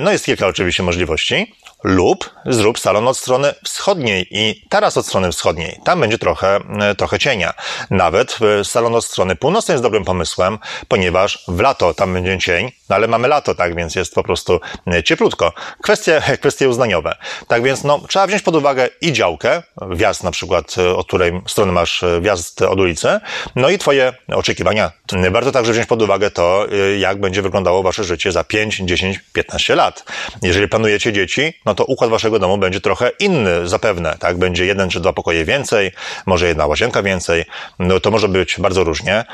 No 0.02 0.12
jest 0.12 0.26
kilka 0.26 0.48
oczywiście 0.48 0.84
możliwości. 0.84 1.56
lub 1.84 2.30
zrób 2.46 2.80
salon 2.80 3.08
od 3.08 3.18
strony 3.18 3.54
wschodniej 3.64 4.28
i 4.32 4.66
taras 4.70 4.98
od 4.98 5.06
strony 5.06 5.32
wschodniej. 5.32 5.80
Tam 5.84 6.00
będzie 6.00 6.18
trochę, 6.18 6.60
e, 6.82 6.96
trochę 6.96 7.20
cienia. 7.20 7.54
Nawet 7.90 8.38
e, 8.60 8.66
salon 8.66 8.96
od 8.96 9.06
strony 9.06 9.36
północnej 9.36 9.74
jest 9.74 9.84
dobrym 9.84 10.06
pomysłem, 10.06 10.58
ponieważ 10.88 11.44
w 11.48 11.60
lato 11.60 11.94
tam 11.94 12.14
będzie 12.14 12.40
cień, 12.40 12.72
no 12.90 12.96
ale 12.96 13.08
mamy 13.08 13.28
lato, 13.28 13.56
tak 13.56 13.76
więc 13.76 13.96
jest 13.96 14.16
po 14.16 14.24
prostu 14.24 14.60
e, 14.88 15.04
cieplutko. 15.04 15.54
Kwestie, 15.82 16.22
kwestie 16.42 16.70
uznaniowe. 16.70 17.16
Tak 17.48 17.64
więc 17.64 17.84
no, 17.84 18.02
trzeba 18.08 18.28
wziąć 18.28 18.42
pod 18.42 18.56
uwagę 18.56 18.90
i 19.02 19.14
działkę, 19.14 19.64
wjazd 19.92 20.24
na 20.24 20.32
przykład, 20.32 20.76
od 20.96 21.08
której 21.08 21.42
strony 21.48 21.72
masz 21.72 22.04
wjazd 22.22 22.62
od 22.62 22.80
ulicy, 22.80 23.20
no 23.56 23.70
i 23.70 23.78
twoje 23.78 24.14
oczekiwania. 24.28 24.92
Warto 25.32 25.52
także 25.52 25.72
wziąć 25.72 25.88
pod 25.88 26.02
uwagę 26.02 26.32
to, 26.32 26.68
jak 27.00 27.20
będzie 27.20 27.42
wyglądało 27.42 27.84
wasze 27.84 28.04
życie 28.04 28.32
za 28.32 28.44
5, 28.44 28.78
10, 28.78 29.20
15 29.34 29.76
lat. 29.76 30.04
Jeżeli 30.42 30.68
planujecie 30.68 31.14
dzieci, 31.14 31.54
no 31.66 31.76
to 31.76 31.86
układ 31.86 32.10
waszego 32.10 32.40
domu 32.40 32.58
będzie 32.58 32.82
trochę 32.82 33.12
inny 33.20 33.68
zapewne, 33.68 34.16
tak? 34.20 34.38
Będzie 34.38 34.66
jeden 34.66 34.90
czy 34.90 35.00
dwa 35.00 35.14
pokoje 35.14 35.46
więcej, 35.46 35.92
może 36.26 36.48
jedna 36.48 36.68
łazienka 36.68 37.04
więcej, 37.04 37.46
no 37.80 38.00
to 38.00 38.12
może 38.12 38.28
być 38.28 38.56
bardzo 38.60 38.84
różnie. 38.84 39.26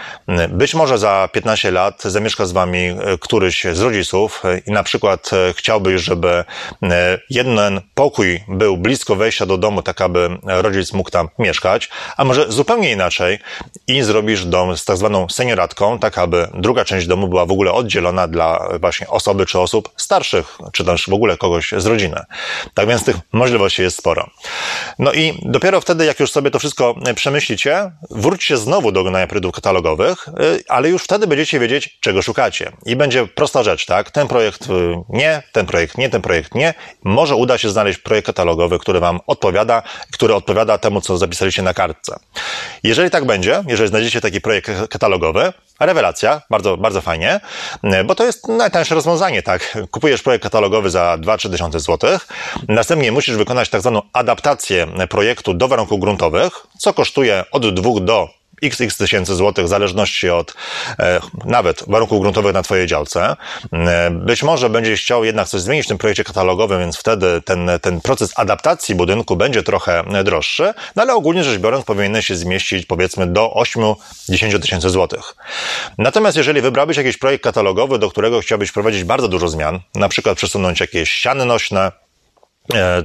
Być 0.50 0.76
może 0.76 0.98
za 0.98 1.30
15 1.34 1.72
lat 1.72 2.04
zamieszka 2.04 2.46
z 2.46 2.52
wami 2.52 2.78
e, 2.78 2.98
któryś 3.20 3.64
z 3.74 3.80
rodziców 3.80 4.44
i 4.66 4.72
na 4.72 4.84
przykład 4.84 5.30
e, 5.34 5.54
chciałbyś, 5.54 6.02
żeby 6.02 6.44
e, 6.84 7.20
jeden 7.30 7.82
pokój 7.96 8.44
był 8.48 8.78
blisko 8.78 9.16
wejścia 9.16 9.46
do 9.46 9.58
domu, 9.58 9.82
tak 9.82 10.02
aby 10.02 10.30
rodzic 10.44 10.94
mógł 10.94 11.10
tam 11.10 11.30
mieszkać, 11.40 11.90
a 12.18 12.26
może 12.26 12.52
zupełnie 12.52 12.92
inaczej 12.92 13.40
i 13.88 14.02
zrobisz 14.02 14.46
dom 14.46 14.78
z 14.78 14.86
tak 14.86 14.98
zwaną 14.98 15.30
senioratką, 15.30 16.00
tak 16.00 16.18
aby 16.18 16.48
druga 16.54 16.86
część 16.86 17.08
domu 17.08 17.28
była 17.28 17.46
w 17.46 17.52
ogóle 17.52 17.72
oddzielona 17.72 18.28
dla 18.28 18.70
właśnie 18.80 19.08
osoby 19.08 19.46
czy 19.46 19.60
osób 19.60 19.90
starszych, 19.98 20.58
czy 20.74 20.86
też 20.86 21.10
w 21.10 21.14
ogóle 21.14 21.38
kogoś 21.38 21.72
z 21.78 21.86
rodziny. 21.86 22.22
Tak 22.74 22.88
więc 22.88 23.06
tych 23.06 23.16
możliwości 23.34 23.82
jest 23.82 23.98
sporo. 23.98 24.30
No 25.00 25.14
i 25.14 25.40
dopiero 25.46 25.82
wtedy, 25.82 26.06
jak 26.06 26.20
już 26.20 26.32
sobie 26.32 26.52
to 26.52 26.60
wszystko 26.60 26.96
przemyślicie, 27.16 27.92
wróćcie 28.10 28.58
znowu 28.58 28.92
do 28.92 29.00
oglądania 29.00 29.28
projektów 29.28 29.52
katalogowych, 29.52 30.28
y, 30.28 30.64
ale 30.68 30.90
już 30.90 31.04
wtedy 31.04 31.28
będziecie 31.28 31.60
wiedzieć, 31.60 31.98
czego 32.02 32.22
szukacie. 32.22 32.72
I 32.86 32.96
będzie 32.96 33.28
prosta 33.28 33.64
rzecz, 33.64 33.86
tak? 33.86 34.12
Ten 34.12 34.28
projekt 34.28 34.64
y, 34.64 34.68
nie, 35.10 35.44
ten 35.52 35.66
projekt 35.66 35.98
nie, 35.98 36.10
ten 36.10 36.22
projekt 36.22 36.56
nie. 36.56 36.74
Może 37.04 37.36
uda 37.36 37.58
się 37.58 37.70
znaleźć 37.70 38.00
projekt 38.00 38.26
katalogowy, 38.26 38.80
który 38.80 39.00
Wam 39.00 39.20
odpowiada, 39.28 39.84
który 40.12 40.36
odpowiada 40.36 40.78
temu, 40.78 41.02
co 41.02 41.18
zapisaliście 41.28 41.62
na 41.62 41.74
kartce. 41.74 42.16
Jeżeli 42.84 43.10
tak 43.10 43.26
będzie, 43.26 43.64
jeżeli 43.68 43.90
znajdziecie 43.90 44.22
taki 44.22 44.42
projekt 44.42 44.72
katalogowy, 44.90 45.54
Rewelacja, 45.80 46.42
bardzo, 46.50 46.78
bardzo 46.78 47.02
fajnie, 47.02 47.40
bo 48.06 48.16
to 48.16 48.26
jest 48.26 48.48
najtańsze 48.48 48.96
rozwiązanie, 48.96 49.44
tak? 49.44 49.78
Kupujesz 49.92 50.22
projekt 50.22 50.44
katalogowy 50.44 50.90
za 50.90 51.18
2-3 51.22 51.52
tysiące 51.52 51.80
złotych, 51.80 52.28
następnie 52.68 53.12
musisz 53.12 53.36
wykonać 53.36 53.70
tak 53.70 53.82
zwaną 53.82 54.02
adaptację 54.14 54.88
projektu 55.10 55.54
do 55.54 55.68
warunków 55.68 56.00
gruntowych, 56.00 56.54
co 56.80 56.94
kosztuje 56.94 57.44
od 57.52 57.74
2 57.74 57.90
do 58.02 58.30
xx 58.64 58.98
tysięcy 58.98 59.36
złotych 59.36 59.66
w 59.66 59.68
zależności 59.68 60.30
od 60.30 60.54
e, 61.00 61.20
nawet 61.46 61.84
warunków 61.88 62.22
gruntowych 62.22 62.54
na 62.54 62.64
Twojej 62.64 62.88
działce. 62.88 63.36
E, 63.74 64.12
być 64.12 64.44
może 64.44 64.70
będziesz 64.70 65.02
chciał 65.02 65.24
jednak 65.24 65.48
coś 65.48 65.62
zmienić 65.62 65.86
w 65.86 65.88
tym 65.88 65.98
projekcie 65.98 66.24
katalogowym, 66.24 66.80
więc 66.80 66.98
wtedy 66.98 67.42
ten, 67.42 67.70
ten 67.82 68.02
proces 68.02 68.34
adaptacji 68.36 68.96
budynku 68.96 69.36
będzie 69.36 69.64
trochę 69.64 70.04
droższy, 70.24 70.74
no 70.96 71.02
ale 71.02 71.14
ogólnie 71.14 71.44
rzecz 71.44 71.62
biorąc 71.62 71.86
powinien 71.86 72.22
się 72.22 72.36
zmieścić 72.36 72.86
powiedzmy 72.86 73.28
do 73.28 73.54
8-10 74.30 74.60
tysięcy 74.60 74.90
złotych. 74.90 75.36
Natomiast 75.98 76.38
jeżeli 76.38 76.62
wybrałbyś 76.62 76.98
jakiś 76.98 77.18
projekt 77.18 77.44
katalogowy, 77.44 78.00
do 78.00 78.10
którego 78.10 78.40
chciałbyś 78.40 78.70
wprowadzić 78.70 79.04
bardzo 79.04 79.28
dużo 79.28 79.48
zmian, 79.48 79.80
na 79.96 80.10
przykład 80.10 80.38
przesunąć 80.38 80.80
jakieś 80.80 81.12
ściany 81.12 81.46
nośne, 81.46 81.68
E, 81.78 82.07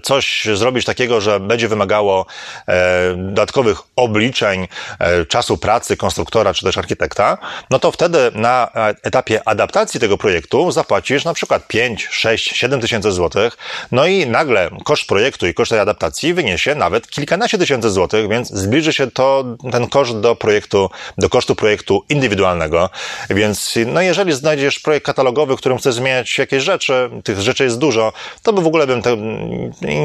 coś 0.03 0.47
zrobić 0.55 0.85
takiego, 0.85 1.21
że 1.21 1.41
będzie 1.41 1.69
wymagało 1.69 2.27
e, 2.69 3.15
dodatkowych 3.17 3.79
obliczeń 3.97 4.69
e, 4.99 5.27
czasu 5.27 5.59
pracy 5.59 5.97
konstruktora 5.97 6.55
czy 6.55 6.65
też 6.65 6.79
architekta, 6.79 7.39
no 7.71 7.79
to 7.79 7.93
wtedy 7.93 8.19
na 8.35 8.71
etapie 9.03 9.49
adaptacji 9.49 10.01
tego 10.01 10.19
projektu 10.19 10.71
zapłacisz 10.71 11.25
na 11.25 11.35
przykład 11.35 11.69
5, 11.69 12.09
6, 12.11 12.57
7 12.57 12.81
tysięcy 12.81 13.13
złotych, 13.13 13.57
no 13.93 14.07
i 14.07 14.27
nagle 14.27 14.71
koszt 14.85 15.07
projektu 15.07 15.47
i 15.47 15.55
koszt 15.55 15.71
tej 15.71 15.81
adaptacji 15.81 16.35
wyniesie 16.35 16.75
nawet 16.75 17.11
kilkanaście 17.11 17.59
tysięcy 17.59 17.91
złotych, 17.91 18.29
więc 18.29 18.49
zbliży 18.49 18.93
się 18.93 19.11
to, 19.11 19.45
ten 19.73 19.87
koszt 19.87 20.21
do 20.21 20.37
projektu, 20.37 20.91
do 21.19 21.29
kosztu 21.29 21.55
projektu 21.55 22.05
indywidualnego, 22.09 22.91
więc 23.31 23.75
no 23.87 24.03
jeżeli 24.03 24.33
znajdziesz 24.33 24.79
projekt 24.79 25.07
katalogowy, 25.07 25.57
w 25.57 25.59
którym 25.59 25.79
chcesz 25.79 25.95
zmieniać 25.95 26.39
jakieś 26.39 26.63
rzeczy, 26.63 27.11
tych 27.25 27.41
rzeczy 27.41 27.65
jest 27.65 27.79
dużo, 27.79 28.13
to 28.43 28.53
by 28.53 28.63
w 28.63 28.67
ogóle 28.67 28.87
bym 28.87 29.03
te, 29.03 29.17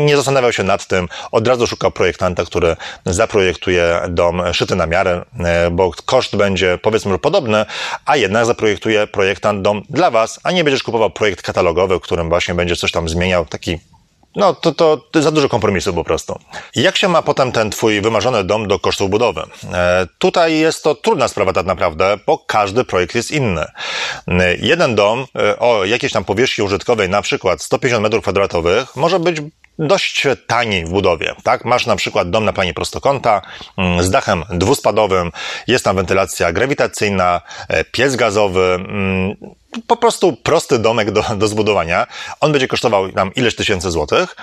nie 0.05 0.15
zastanawiał 0.15 0.53
się 0.53 0.63
nad 0.63 0.87
tym, 0.87 1.07
od 1.31 1.47
razu 1.47 1.67
szukał 1.67 1.91
projektanta, 1.91 2.45
który 2.45 2.75
zaprojektuje 3.05 4.01
dom 4.09 4.41
szyty 4.53 4.75
na 4.75 4.87
miarę, 4.87 5.25
e, 5.39 5.71
bo 5.71 5.91
koszt 6.05 6.35
będzie 6.35 6.79
powiedzmy 6.81 7.19
podobny, 7.19 7.65
a 8.05 8.17
jednak 8.17 8.45
zaprojektuje 8.45 9.07
projektant 9.07 9.61
dom 9.61 9.83
dla 9.89 10.11
Was, 10.11 10.39
a 10.43 10.51
nie 10.51 10.63
będziesz 10.63 10.83
kupował 10.83 11.09
projekt 11.09 11.41
katalogowy, 11.41 11.97
w 11.97 12.01
którym 12.01 12.29
właśnie 12.29 12.53
będzie 12.53 12.75
coś 12.75 12.91
tam 12.91 13.09
zmieniał, 13.09 13.45
taki 13.45 13.79
no, 14.35 14.53
to, 14.53 14.71
to, 14.71 14.97
to 15.11 15.21
za 15.21 15.31
dużo 15.31 15.49
kompromisu 15.49 15.93
po 15.93 16.03
prostu. 16.03 16.39
Jak 16.75 16.97
się 16.97 17.07
ma 17.07 17.21
potem 17.21 17.51
ten 17.51 17.69
twój 17.69 18.01
wymarzony 18.01 18.43
dom 18.43 18.67
do 18.67 18.79
kosztów 18.79 19.09
budowy? 19.09 19.41
E, 19.73 20.07
tutaj 20.19 20.57
jest 20.57 20.83
to 20.83 20.95
trudna 20.95 21.27
sprawa 21.27 21.53
tak 21.53 21.65
naprawdę, 21.65 22.17
bo 22.25 22.37
każdy 22.37 22.83
projekt 22.83 23.15
jest 23.15 23.31
inny. 23.31 23.65
E, 24.27 24.55
jeden 24.55 24.95
dom 24.95 25.25
e, 25.35 25.59
o 25.59 25.85
jakiejś 25.85 26.13
tam 26.13 26.23
powierzchni 26.23 26.63
użytkowej, 26.63 27.09
na 27.09 27.21
przykład 27.21 27.61
150 27.61 28.07
m2, 28.07 28.85
może 28.95 29.19
być 29.19 29.37
dość 29.79 30.27
tani 30.47 30.85
w 30.85 30.89
budowie, 30.89 31.35
tak? 31.43 31.65
Masz 31.65 31.85
na 31.85 31.95
przykład 31.95 32.29
dom 32.29 32.45
na 32.45 32.53
planie 32.53 32.73
prostokąta 32.73 33.41
mm, 33.77 34.03
z 34.03 34.09
dachem 34.09 34.43
dwuspadowym, 34.49 35.31
jest 35.67 35.85
tam 35.85 35.95
wentylacja 35.95 36.53
grawitacyjna, 36.53 37.41
e, 37.69 37.83
piec 37.83 38.15
gazowy, 38.15 38.61
mm, 38.61 39.35
po 39.87 39.97
prostu 39.97 40.33
prosty 40.33 40.79
domek 40.79 41.11
do, 41.11 41.23
do 41.37 41.47
zbudowania. 41.47 42.07
On 42.39 42.51
będzie 42.51 42.67
kosztował 42.67 43.07
nam 43.07 43.33
ileś 43.33 43.55
tysięcy 43.55 43.91
złotych. 43.91 44.35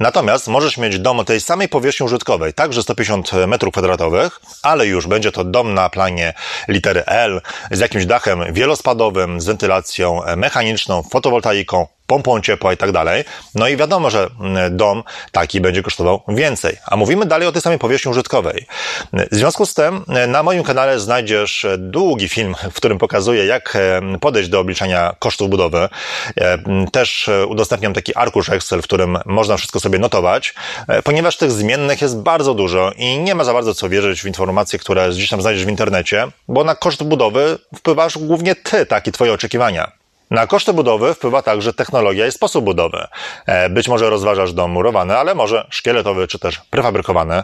Natomiast 0.00 0.48
możesz 0.48 0.78
mieć 0.78 0.98
dom 0.98 1.20
o 1.20 1.24
tej 1.24 1.40
samej 1.40 1.68
powierzchni 1.68 2.06
użytkowej, 2.06 2.54
także 2.54 2.82
150 2.82 3.32
metrów 3.46 3.72
kwadratowych, 3.72 4.40
ale 4.62 4.86
już 4.86 5.06
będzie 5.06 5.32
to 5.32 5.44
dom 5.44 5.74
na 5.74 5.90
planie 5.90 6.34
litery 6.68 7.04
L 7.06 7.40
z 7.70 7.80
jakimś 7.80 8.06
dachem 8.06 8.52
wielospadowym, 8.52 9.40
z 9.40 9.46
wentylacją 9.46 10.20
mechaniczną, 10.36 11.02
fotowoltaiką, 11.02 11.86
pompą 12.10 12.40
ciepła 12.40 12.72
i 12.72 12.76
tak 12.76 12.92
dalej. 12.92 13.24
No 13.54 13.68
i 13.68 13.76
wiadomo, 13.76 14.10
że 14.10 14.28
mm, 14.40 14.76
dom 14.76 15.02
taki 15.32 15.60
będzie 15.60 15.82
kosztował 15.82 16.22
więcej. 16.28 16.76
A 16.86 16.96
mówimy 16.96 17.26
dalej 17.26 17.48
o 17.48 17.52
tej 17.52 17.62
samej 17.62 17.78
powierzchni 17.78 18.10
użytkowej. 18.10 18.66
W 19.12 19.34
związku 19.34 19.66
z 19.66 19.74
tym 19.74 20.04
mm, 20.08 20.30
na 20.30 20.42
moim 20.42 20.62
kanale 20.62 21.00
znajdziesz 21.00 21.66
długi 21.78 22.28
film, 22.28 22.54
w 22.70 22.74
którym 22.74 22.98
pokazuję, 22.98 23.46
jak 23.46 23.78
podejść 24.20 24.48
do 24.48 24.60
obliczenia 24.60 25.14
kosztów 25.18 25.50
budowy. 25.50 25.88
E, 26.36 26.58
też 26.92 27.28
e, 27.28 27.46
udostępniam 27.46 27.94
taki 27.94 28.14
arkusz 28.14 28.48
Excel, 28.48 28.82
w 28.82 28.84
którym 28.84 29.18
można 29.26 29.56
wszystko 29.56 29.80
sobie 29.80 29.98
notować, 29.98 30.54
e, 30.88 31.02
ponieważ 31.02 31.36
tych 31.36 31.52
zmiennych 31.52 32.02
jest 32.02 32.16
bardzo 32.16 32.54
dużo 32.54 32.92
i 32.96 33.18
nie 33.18 33.34
ma 33.34 33.44
za 33.44 33.52
bardzo 33.52 33.74
co 33.74 33.88
wierzyć 33.88 34.22
w 34.22 34.26
informacje, 34.26 34.78
które 34.78 35.10
gdzieś 35.10 35.28
tam 35.28 35.42
znajdziesz 35.42 35.64
w 35.64 35.68
internecie, 35.68 36.28
bo 36.48 36.64
na 36.64 36.74
koszt 36.74 37.02
budowy 37.02 37.58
wpływasz 37.76 38.18
głównie 38.18 38.54
ty, 38.54 38.86
tak, 38.86 39.06
i 39.06 39.12
twoje 39.12 39.32
oczekiwania. 39.32 39.99
Na 40.30 40.46
koszty 40.46 40.72
budowy 40.72 41.14
wpływa 41.14 41.42
także 41.42 41.72
technologia 41.72 42.26
i 42.26 42.32
sposób 42.32 42.64
budowy. 42.64 43.06
E, 43.46 43.70
być 43.70 43.88
może 43.88 44.10
rozważasz 44.10 44.52
dom 44.52 44.70
murowany, 44.70 45.16
ale 45.16 45.34
może 45.34 45.66
szkieletowy 45.70 46.28
czy 46.28 46.38
też 46.38 46.60
prefabrykowany. 46.70 47.42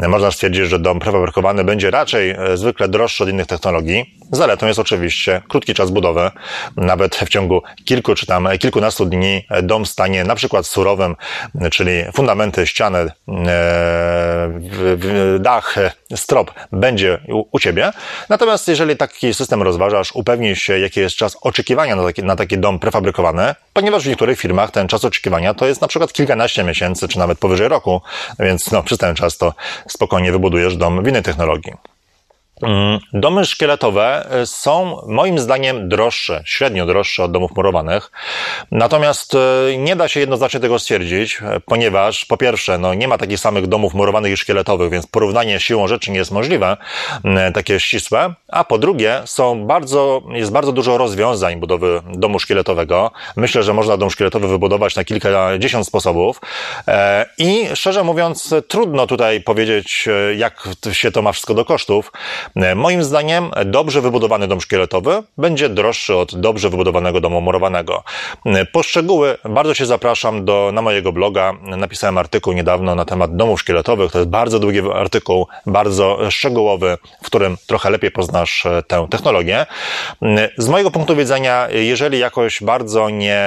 E, 0.00 0.08
można 0.08 0.30
stwierdzić, 0.30 0.66
że 0.66 0.78
dom 0.78 1.00
prefabrykowany 1.00 1.64
będzie 1.64 1.90
raczej 1.90 2.30
e, 2.30 2.56
zwykle 2.56 2.88
droższy 2.88 3.22
od 3.24 3.30
innych 3.30 3.46
technologii. 3.46 4.18
Zaletą 4.32 4.66
jest 4.66 4.78
oczywiście 4.78 5.42
krótki 5.48 5.74
czas 5.74 5.90
budowy. 5.90 6.30
Nawet 6.76 7.16
w 7.16 7.28
ciągu 7.28 7.62
kilku 7.84 8.14
czy 8.14 8.26
tam 8.26 8.48
kilkunastu 8.58 9.06
dni 9.06 9.46
dom 9.62 9.86
stanie 9.86 10.24
na 10.24 10.34
przykład 10.34 10.66
surowym, 10.66 11.16
czyli 11.70 11.92
fundamenty, 12.14 12.66
ściany, 12.66 13.10
dach, 15.40 15.74
strop 16.16 16.50
będzie 16.72 17.18
u 17.26 17.58
Ciebie. 17.58 17.90
Natomiast 18.28 18.68
jeżeli 18.68 18.96
taki 18.96 19.34
system 19.34 19.62
rozważasz, 19.62 20.12
upewnij 20.12 20.56
się, 20.56 20.78
jaki 20.78 21.00
jest 21.00 21.16
czas 21.16 21.36
oczekiwania 21.40 21.96
na 21.96 22.04
taki, 22.04 22.22
na 22.28 22.36
taki 22.36 22.58
dom 22.58 22.78
prefabrykowany, 22.78 23.54
ponieważ 23.72 24.04
w 24.04 24.06
niektórych 24.06 24.38
firmach 24.38 24.70
ten 24.70 24.88
czas 24.88 25.04
oczekiwania 25.04 25.54
to 25.54 25.66
jest 25.66 25.80
na 25.80 25.88
przykład 25.88 26.12
kilkanaście 26.12 26.64
miesięcy, 26.64 27.08
czy 27.08 27.18
nawet 27.18 27.38
powyżej 27.38 27.68
roku, 27.68 28.00
więc 28.38 28.70
no, 28.70 28.82
przez 28.82 28.98
ten 28.98 29.14
czas 29.14 29.38
to 29.38 29.54
spokojnie 29.88 30.32
wybudujesz 30.32 30.76
dom 30.76 31.04
w 31.04 31.08
innej 31.08 31.22
technologii. 31.22 31.97
Mm, 32.62 32.98
domy 33.12 33.44
szkieletowe 33.44 34.26
e, 34.30 34.46
są 34.46 35.00
moim 35.06 35.38
zdaniem 35.38 35.88
droższe, 35.88 36.42
średnio 36.44 36.86
droższe 36.86 37.24
od 37.24 37.32
domów 37.32 37.50
murowanych. 37.56 38.10
Natomiast 38.70 39.34
e, 39.34 39.38
nie 39.76 39.96
da 39.96 40.08
się 40.08 40.20
jednoznacznie 40.20 40.60
tego 40.60 40.78
stwierdzić, 40.78 41.38
e, 41.42 41.60
ponieważ 41.60 42.24
po 42.24 42.36
pierwsze, 42.36 42.78
no 42.78 42.94
nie 42.94 43.08
ma 43.08 43.18
takich 43.18 43.40
samych 43.40 43.66
domów 43.66 43.94
murowanych 43.94 44.32
i 44.32 44.36
szkieletowych, 44.36 44.90
więc 44.90 45.06
porównanie 45.06 45.60
siłą 45.60 45.88
rzeczy 45.88 46.10
nie 46.10 46.18
jest 46.18 46.30
możliwe, 46.30 46.76
takie 47.54 47.80
ścisłe. 47.80 48.34
A 48.48 48.64
po 48.64 48.78
drugie, 48.78 49.22
są 49.24 49.66
bardzo, 49.66 50.22
jest 50.32 50.52
bardzo 50.52 50.72
dużo 50.72 50.98
rozwiązań 50.98 51.60
budowy 51.60 52.02
domu 52.14 52.38
szkieletowego. 52.38 53.10
Myślę, 53.36 53.62
że 53.62 53.74
można 53.74 53.96
dom 53.96 54.10
szkieletowy 54.10 54.48
wybudować 54.48 54.96
na 54.96 55.04
kilkadziesiąt 55.04 55.86
sposobów. 55.86 56.40
I 57.38 57.68
szczerze 57.74 58.04
mówiąc, 58.04 58.54
trudno 58.68 59.06
tutaj 59.06 59.40
powiedzieć, 59.40 60.08
jak 60.36 60.68
się 60.92 61.10
to 61.10 61.22
ma 61.22 61.32
wszystko 61.32 61.54
do 61.54 61.64
kosztów. 61.64 62.12
E, 62.56 62.74
moim 62.74 63.02
zdaniem 63.02 63.50
dobrze 63.66 64.00
wybudowany 64.00 64.48
dom 64.48 64.60
szkieletowy 64.60 65.22
będzie 65.38 65.68
droższy 65.68 66.16
od 66.16 66.40
dobrze 66.40 66.70
wybudowanego 66.70 67.20
domu 67.20 67.40
murowanego. 67.40 68.02
E, 68.46 68.64
po 68.64 68.82
szczegóły 68.82 69.36
bardzo 69.44 69.74
się 69.74 69.86
zapraszam 69.86 70.44
do, 70.44 70.70
na 70.72 70.82
mojego 70.82 71.12
bloga. 71.12 71.52
Napisałem 71.62 72.18
artykuł 72.18 72.52
niedawno 72.52 72.94
na 72.94 73.04
temat 73.04 73.36
domów 73.36 73.60
szkieletowych. 73.60 74.12
To 74.12 74.18
jest 74.18 74.30
bardzo 74.30 74.58
długi 74.58 74.80
artykuł, 74.94 75.46
bardzo 75.66 76.30
szczegółowy, 76.30 76.98
w 77.22 77.26
którym 77.26 77.56
trochę 77.66 77.90
lepiej 77.90 78.10
poznasz 78.10 78.66
e, 78.66 78.82
tę 78.82 79.06
technologię. 79.10 79.66
Z 80.58 80.68
mojego 80.68 80.90
punktu 80.90 81.16
widzenia, 81.16 81.68
jeżeli 81.70 82.18
jakoś 82.18 82.62
bardzo 82.62 83.10
nie, 83.10 83.42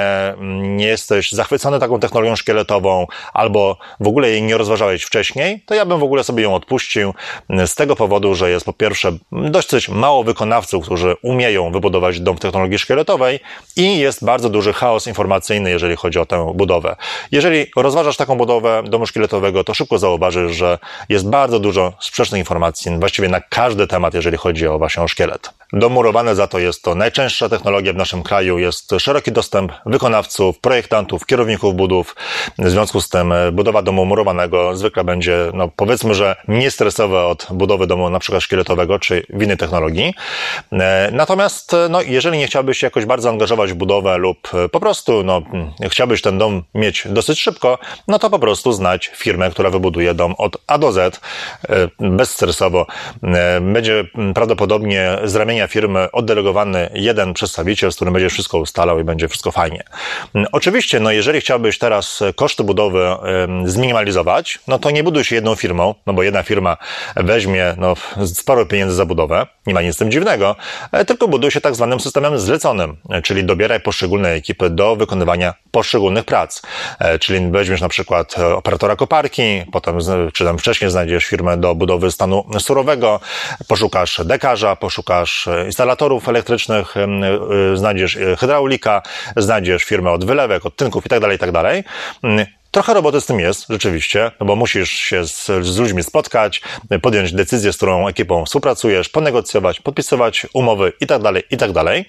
nie 0.62 0.86
jesteś 0.86 1.32
zachwycony 1.32 1.80
taką 1.80 2.00
technologią 2.00 2.36
szkieletową 2.36 3.08
albo 3.34 3.78
w 4.00 4.08
ogóle 4.08 4.30
jej 4.30 4.44
nie 4.44 4.58
rozważałeś 4.58 5.04
wcześniej, 5.04 5.64
to 5.66 5.76
ja 5.76 5.86
bym 5.86 6.00
w 6.00 6.04
ogóle 6.04 6.24
sobie 6.24 6.44
ją 6.44 6.56
odpuścił 6.56 7.14
z 7.66 7.76
tego 7.76 7.96
powodu, 7.96 8.36
że 8.36 8.50
jest 8.50 8.66
po 8.66 8.74
pierwsze 8.74 8.91
pierwsze, 8.92 9.12
dość 9.32 9.90
mało 9.90 10.24
wykonawców, 10.24 10.86
którzy 10.86 11.16
umieją 11.22 11.72
wybudować 11.72 12.20
dom 12.20 12.38
w 12.38 12.40
technologii 12.40 12.80
szkieletowej 12.80 13.40
i 13.76 14.00
jest 14.00 14.26
bardzo 14.26 14.50
duży 14.50 14.74
chaos 14.74 15.08
informacyjny, 15.08 15.70
jeżeli 15.70 15.96
chodzi 15.96 16.20
o 16.20 16.26
tę 16.26 16.52
budowę. 16.56 16.96
Jeżeli 17.32 17.66
rozważasz 17.76 18.18
taką 18.18 18.38
budowę 18.38 18.84
domu 18.86 19.06
szkieletowego, 19.06 19.64
to 19.64 19.74
szybko 19.74 19.98
zauważysz, 19.98 20.56
że 20.56 20.78
jest 21.10 21.30
bardzo 21.30 21.60
dużo 21.60 21.94
sprzecznych 22.00 22.40
informacji, 22.40 22.92
właściwie 23.00 23.30
na 23.30 23.42
każdy 23.42 23.88
temat, 23.88 24.14
jeżeli 24.14 24.38
chodzi 24.38 24.68
o 24.68 24.78
właśnie 24.78 25.04
o 25.04 25.08
szkielet. 25.08 25.54
Domurowane 25.74 26.36
za 26.36 26.48
to 26.48 26.60
jest 26.60 26.84
to 26.84 26.96
najczęstsza 26.96 27.50
technologia 27.50 27.94
w 27.94 27.96
naszym 27.96 28.24
kraju, 28.24 28.60
jest 28.60 28.92
szeroki 29.00 29.32
dostęp 29.32 29.72
wykonawców, 29.86 30.60
projektantów, 30.60 31.26
kierowników 31.26 31.76
budów. 31.76 32.16
W 32.60 32.70
związku 32.70 33.02
z 33.02 33.10
tym 33.10 33.32
e, 33.32 33.52
budowa 33.52 33.82
domu 33.82 34.06
murowanego 34.06 34.76
zwykle 34.76 35.04
będzie, 35.04 35.52
no 35.54 35.70
powiedzmy, 35.76 36.14
że 36.14 36.36
nie 36.48 36.72
stresowa 36.72 37.26
od 37.26 37.48
budowy 37.52 37.88
domu 37.88 38.10
na 38.10 38.20
przykład 38.20 38.44
szkieletowego 38.44 38.81
czy 39.00 39.26
w 39.30 39.44
innej 39.44 39.58
technologii. 39.58 40.14
E, 40.72 41.10
natomiast, 41.12 41.74
e, 41.74 41.90
no, 41.90 42.02
jeżeli 42.02 42.38
nie 42.38 42.48
chciałbyś 42.48 42.78
się 42.78 42.88
jakoś 42.88 43.06
bardzo 43.06 43.30
angażować 43.30 43.72
w 43.72 43.76
budowę 43.76 44.18
lub 44.18 44.52
po 44.72 44.80
prostu, 44.80 45.24
no, 45.24 45.42
chciałbyś 45.90 46.22
ten 46.22 46.38
dom 46.38 46.64
mieć 46.76 47.04
dosyć 47.10 47.42
szybko, 47.42 47.78
no 48.08 48.20
to 48.20 48.30
po 48.30 48.40
prostu 48.40 48.72
znać 48.72 49.12
firmę, 49.16 49.52
która 49.52 49.70
wybuduje 49.70 50.14
dom 50.14 50.36
od 50.38 50.58
A 50.68 50.78
do 50.78 50.92
Z, 50.92 51.22
bezstresowo. 52.00 52.86
Będzie 53.62 54.04
prawdopodobnie 54.36 55.18
z 55.24 55.36
ramienia 55.36 55.68
firmy 55.68 56.12
oddelegowany 56.12 56.90
jeden 56.94 57.34
przedstawiciel, 57.34 57.92
z 57.92 57.96
którym 57.96 58.14
będzie 58.14 58.30
wszystko 58.30 58.58
ustalał 58.58 59.00
i 59.00 59.04
będzie 59.04 59.28
wszystko 59.28 59.52
fajnie. 59.52 59.84
Oczywiście, 60.52 61.00
no 61.00 61.12
jeżeli 61.12 61.42
chciałbyś 61.42 61.78
teraz 61.78 62.24
koszty 62.36 62.64
budowy 62.64 63.16
zminimalizować, 63.66 64.60
no 64.68 64.80
to 64.80 64.92
nie 64.92 65.04
buduj 65.04 65.24
się 65.24 65.36
jedną 65.36 65.56
firmą, 65.56 65.96
no 66.06 66.14
bo 66.14 66.24
jedna 66.24 66.44
firma 66.44 66.78
weźmie 67.16 67.76
no, 67.78 67.94
sporo 68.26 68.66
pieniędzy 68.72 68.96
za 68.96 69.06
budowę, 69.06 69.48
nie 69.68 69.74
ma 69.74 69.82
nic 69.82 69.96
z 69.96 69.98
tym 69.98 70.12
dziwnego, 70.12 70.56
e, 70.92 71.06
tylko 71.06 71.28
buduj 71.28 71.52
się 71.52 71.62
tak 71.62 71.76
zwanym 71.76 72.00
systemem 72.00 72.40
zleconym, 72.40 72.98
e, 73.10 73.22
czyli 73.22 73.44
dobieraj 73.44 73.80
poszczególne 73.80 74.30
ekipy 74.30 74.70
do 74.70 74.96
wykonywania 74.96 75.54
poszczególnych 75.72 76.26
prac. 76.26 76.62
E, 77.00 77.20
czyli 77.20 77.52
weźmiesz 77.52 77.82
na 77.82 77.90
przykład 77.90 78.36
operatora 78.40 78.96
koparki, 78.96 79.64
potem, 79.72 79.98
czy 80.34 80.46
tam 80.46 80.58
wcześniej 80.58 80.92
znajdziesz 80.92 81.26
firmę 81.26 81.58
do 81.58 81.76
budowy 81.76 82.12
stanu 82.12 82.46
surowego, 82.60 83.20
poszukasz 83.68 84.22
dekarza, 84.26 84.76
poszukasz 84.76 85.50
instalatorów 85.66 86.30
elektrycznych, 86.30 86.96
znajdziesz 87.74 88.18
hydraulika, 88.40 89.02
znajdziesz 89.38 89.84
firmę 89.84 90.12
od 90.12 90.26
wylewek, 90.26 90.66
od 90.66 90.76
tynków 90.76 91.04
itd., 91.04 91.38
tak 91.38 91.48
itd. 91.54 91.84
Trochę 92.72 92.94
roboty 92.94 93.22
z 93.22 93.26
tym 93.26 93.40
jest, 93.40 93.66
rzeczywiście, 93.70 94.32
no 94.40 94.46
bo 94.46 94.56
musisz 94.56 94.92
się 94.92 95.28
z, 95.28 95.46
z, 95.46 95.78
ludźmi 95.78 96.04
spotkać, 96.04 96.62
podjąć 97.02 97.34
decyzję, 97.34 97.74
z 97.74 97.78
którą 97.78 98.08
ekipą 98.08 98.46
współpracujesz, 98.46 99.10
ponegocjować, 99.10 99.80
podpisywać 99.80 100.46
umowy 100.54 100.94
i 101.00 101.08
tak 101.08 101.22
dalej, 101.22 101.44
i 101.52 101.58
tak 101.58 101.72
dalej. 101.72 102.06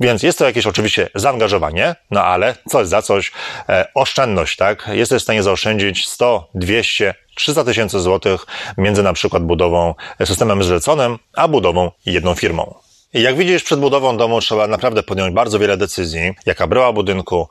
Więc 0.00 0.22
jest 0.22 0.38
to 0.38 0.44
jakieś 0.44 0.66
oczywiście 0.66 1.08
zaangażowanie, 1.14 1.94
no 2.10 2.24
ale 2.24 2.54
coś 2.68 2.86
za 2.88 3.02
coś, 3.02 3.32
e, 3.68 3.86
oszczędność, 3.94 4.56
tak? 4.56 4.90
Jesteś 4.92 5.20
w 5.20 5.24
stanie 5.24 5.42
zaoszczędzić 5.42 6.08
100, 6.08 6.50
200, 6.54 7.14
300 7.34 7.64
tysięcy 7.64 8.00
złotych 8.00 8.46
między 8.78 9.02
na 9.02 9.12
przykład 9.12 9.42
budową 9.42 9.94
systemem 10.24 10.62
zleconym, 10.62 11.18
a 11.36 11.48
budową 11.48 11.90
jedną 12.06 12.34
firmą. 12.34 12.89
Jak 13.14 13.36
widzisz, 13.36 13.62
przed 13.62 13.80
budową 13.80 14.16
domu 14.16 14.40
trzeba 14.40 14.66
naprawdę 14.66 15.02
podjąć 15.02 15.34
bardzo 15.34 15.58
wiele 15.58 15.76
decyzji. 15.76 16.34
Jaka 16.46 16.66
bryła 16.66 16.92
budynku, 16.92 17.48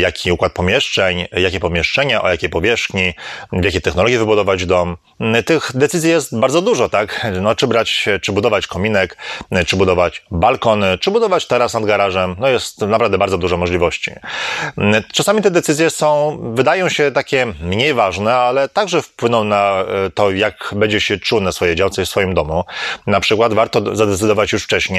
jaki 0.00 0.32
układ 0.32 0.52
pomieszczeń, 0.52 1.26
jakie 1.32 1.60
pomieszczenia, 1.60 2.22
o 2.22 2.30
jakiej 2.30 2.50
powierzchni, 2.50 3.14
w 3.52 3.64
jakiej 3.64 3.82
technologii 3.82 4.18
wybudować 4.18 4.66
dom. 4.66 4.96
Tych 5.46 5.70
decyzji 5.74 6.10
jest 6.10 6.38
bardzo 6.38 6.62
dużo, 6.62 6.88
tak? 6.88 7.26
No, 7.40 7.54
czy 7.54 7.66
brać, 7.66 8.08
czy 8.22 8.32
budować 8.32 8.66
kominek, 8.66 9.16
czy 9.66 9.76
budować 9.76 10.24
balkony, 10.30 10.98
czy 10.98 11.10
budować 11.10 11.46
taras 11.46 11.74
nad 11.74 11.84
garażem. 11.84 12.36
No, 12.38 12.48
jest 12.48 12.80
naprawdę 12.80 13.18
bardzo 13.18 13.38
dużo 13.38 13.56
możliwości. 13.56 14.10
Czasami 15.12 15.42
te 15.42 15.50
decyzje 15.50 15.90
są, 15.90 16.38
wydają 16.54 16.88
się 16.88 17.10
takie 17.10 17.46
mniej 17.62 17.94
ważne, 17.94 18.34
ale 18.34 18.68
także 18.68 19.02
wpłyną 19.02 19.44
na 19.44 19.84
e, 20.06 20.10
to, 20.10 20.30
jak 20.30 20.74
będzie 20.76 21.00
się 21.00 21.18
czuł 21.18 21.40
na 21.40 21.52
swojej 21.52 21.76
działce 21.76 22.02
i 22.02 22.04
w 22.04 22.08
swoim 22.08 22.34
domu. 22.34 22.64
Na 23.06 23.20
przykład 23.20 23.54
warto 23.54 23.96
zadecydować 23.96 24.52
już 24.52 24.64
wcześniej, 24.64 24.89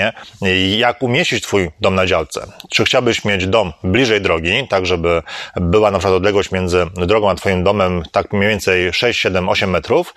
jak 0.78 1.04
umieścić 1.04 1.44
Twój 1.44 1.70
dom 1.82 1.96
na 1.96 2.06
działce. 2.06 2.48
Czy 2.70 2.86
chciałbyś 2.86 3.26
mieć 3.26 3.48
dom 3.48 3.74
bliżej 3.84 4.22
drogi, 4.22 4.68
tak 4.70 4.86
żeby 4.86 5.22
była 5.56 5.92
na 5.92 6.00
przykład 6.00 6.18
odległość 6.18 6.52
między 6.52 6.86
drogą 6.94 7.30
a 7.30 7.36
Twoim 7.36 7.64
domem 7.64 8.04
tak 8.12 8.34
mniej 8.34 8.50
więcej 8.50 8.94
6, 8.94 9.20
7, 9.20 9.50
8 9.50 9.70
metrów 9.70 10.14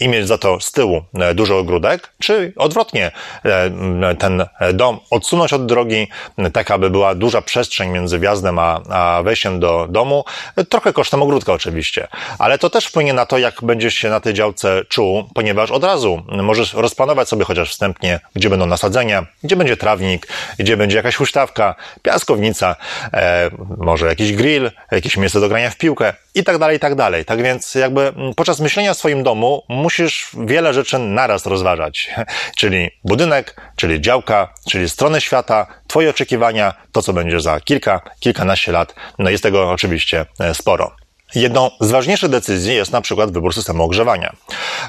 i 0.00 0.08
mieć 0.08 0.28
za 0.28 0.38
to 0.38 0.60
z 0.60 0.72
tyłu 0.72 1.02
e, 1.14 1.34
dużo 1.34 1.58
ogródek, 1.58 2.12
czy 2.22 2.52
odwrotnie 2.56 3.10
e, 3.44 4.14
ten 4.18 4.44
dom 4.74 4.98
odsunąć 5.10 5.52
od 5.52 5.66
drogi, 5.66 6.08
tak 6.52 6.70
aby 6.70 6.90
była 6.90 7.14
duża 7.14 7.42
przestrzeń 7.42 7.90
między 7.90 8.18
wjazdem 8.18 8.58
a, 8.58 8.80
a 8.90 9.22
wejściem 9.22 9.60
do 9.60 9.86
domu, 9.90 10.24
trochę 10.68 10.92
kosztem 10.92 11.22
ogródka 11.22 11.52
oczywiście, 11.52 12.08
ale 12.38 12.58
to 12.58 12.70
też 12.70 12.86
wpłynie 12.86 13.12
na 13.12 13.26
to, 13.26 13.38
jak 13.38 13.54
będziesz 13.62 13.94
się 13.94 14.10
na 14.10 14.20
tej 14.20 14.34
działce 14.34 14.84
czuł, 14.88 15.24
ponieważ 15.34 15.70
od 15.70 15.84
razu 15.84 16.22
możesz 16.28 16.74
rozplanować 16.74 17.28
sobie 17.28 17.44
chociaż 17.44 17.70
wstępnie, 17.70 18.20
gdzie 18.34 18.50
będą 18.50 18.66
nasadzenia, 18.66 18.95
gdzie 19.44 19.56
będzie 19.56 19.76
trawnik, 19.76 20.28
gdzie 20.58 20.76
będzie 20.76 20.96
jakaś 20.96 21.16
huśtawka, 21.16 21.74
piaskownica, 22.02 22.76
e, 23.12 23.50
może 23.78 24.06
jakiś 24.06 24.32
grill, 24.32 24.70
jakieś 24.90 25.16
miejsce 25.16 25.40
do 25.40 25.48
grania 25.48 25.70
w 25.70 25.76
piłkę 25.76 26.14
i 26.34 26.44
tak 26.44 26.58
dalej, 26.58 26.76
i 26.76 26.80
tak 26.80 26.94
dalej. 26.94 27.24
Tak 27.24 27.42
więc 27.42 27.74
jakby 27.74 28.00
mm, 28.00 28.34
podczas 28.34 28.60
myślenia 28.60 28.90
o 28.90 28.94
swoim 28.94 29.22
domu 29.22 29.62
musisz 29.68 30.30
wiele 30.46 30.74
rzeczy 30.74 30.98
naraz 30.98 31.46
rozważać. 31.46 32.10
czyli 32.58 32.90
budynek, 33.04 33.60
czyli 33.76 34.00
działka, 34.00 34.54
czyli 34.70 34.88
strony 34.88 35.20
świata, 35.20 35.66
twoje 35.86 36.10
oczekiwania, 36.10 36.74
to 36.92 37.02
co 37.02 37.12
będzie 37.12 37.40
za 37.40 37.60
kilka, 37.60 38.00
kilkanaście 38.20 38.72
lat. 38.72 38.94
No 39.18 39.30
jest 39.30 39.42
tego 39.42 39.70
oczywiście 39.70 40.26
e, 40.40 40.54
sporo. 40.54 41.05
Jedną 41.36 41.70
z 41.80 41.90
ważniejszych 41.90 42.30
decyzji 42.30 42.74
jest 42.74 42.92
na 42.92 43.00
przykład 43.00 43.32
wybór 43.32 43.54
systemu 43.54 43.84
ogrzewania. 43.84 44.32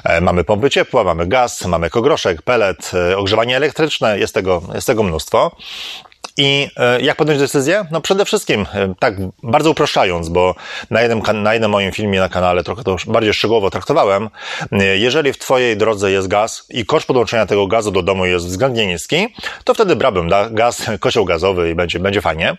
E, 0.04 0.20
mamy 0.20 0.44
pompy 0.44 0.70
ciepła, 0.70 1.04
mamy 1.04 1.26
gaz, 1.26 1.64
mamy 1.64 1.90
kogroszek, 1.90 2.42
pelet, 2.42 2.90
e, 2.94 3.16
ogrzewanie 3.18 3.56
elektryczne, 3.56 4.18
jest 4.18 4.34
tego, 4.34 4.62
jest 4.74 4.86
tego 4.86 5.02
mnóstwo. 5.02 5.56
I 6.38 6.70
e, 6.76 7.00
jak 7.00 7.16
podjąć 7.16 7.40
decyzję? 7.40 7.84
No 7.90 8.00
przede 8.00 8.24
wszystkim, 8.24 8.66
e, 8.74 8.94
tak 8.98 9.14
bardzo 9.42 9.70
upraszczając, 9.70 10.28
bo 10.28 10.54
na 10.90 11.02
jednym, 11.02 11.42
na 11.42 11.52
jednym 11.52 11.70
moim 11.70 11.92
filmie 11.92 12.20
na 12.20 12.28
kanale 12.28 12.64
trochę 12.64 12.84
to 12.84 12.96
bardziej 13.06 13.34
szczegółowo 13.34 13.70
traktowałem, 13.70 14.28
e, 14.72 14.98
jeżeli 14.98 15.32
w 15.32 15.38
Twojej 15.38 15.76
drodze 15.76 16.10
jest 16.10 16.28
gaz 16.28 16.66
i 16.70 16.86
koszt 16.86 17.06
podłączenia 17.06 17.46
tego 17.46 17.66
gazu 17.66 17.90
do 17.90 18.02
domu 18.02 18.26
jest 18.26 18.46
względnie 18.46 18.86
niski, 18.86 19.34
to 19.64 19.74
wtedy 19.74 19.96
brałbym 19.96 20.30
gaz, 20.50 20.82
kocioł 21.00 21.24
gazowy 21.24 21.70
i 21.70 21.74
będzie, 21.74 21.98
będzie 21.98 22.20
fajnie. 22.20 22.56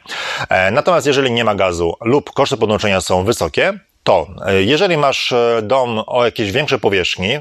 Natomiast 0.71 1.07
jeżeli 1.07 1.31
nie 1.31 1.43
ma 1.43 1.55
gazu 1.55 1.95
lub 2.01 2.31
koszty 2.31 2.57
podłączenia 2.57 3.01
są 3.01 3.23
wysokie, 3.23 3.73
to 4.03 4.27
jeżeli 4.57 4.97
masz 4.97 5.33
dom 5.63 6.03
o 6.07 6.25
jakiejś 6.25 6.51
większej 6.51 6.79
powierzchni, 6.79 7.39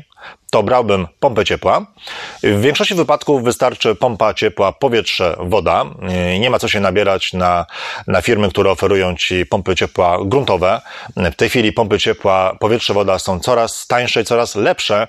to 0.51 0.63
brałbym 0.63 1.07
pompę 1.21 1.45
ciepła. 1.45 1.87
W 2.43 2.61
większości 2.61 2.95
wypadków 2.95 3.45
wystarczy 3.45 3.95
pompa 3.95 4.35
ciepła, 4.35 4.73
powietrze, 4.73 5.37
woda. 5.41 5.85
Nie 6.41 6.51
ma 6.51 6.59
co 6.59 6.69
się 6.69 6.81
nabierać 6.81 7.33
na, 7.33 7.67
na 8.07 8.23
firmy, 8.23 8.49
które 8.49 8.71
oferują 8.71 9.17
Ci 9.17 9.47
pompy 9.47 9.77
ciepła 9.77 10.19
gruntowe. 10.25 10.81
W 11.17 11.35
tej 11.35 11.49
chwili 11.49 11.73
pompy 11.73 11.99
ciepła, 11.99 12.57
powietrze, 12.61 12.95
woda 12.95 13.19
są 13.19 13.41
coraz 13.41 13.87
tańsze 13.87 14.21
i 14.21 14.25
coraz 14.25 14.55
lepsze. 14.55 15.09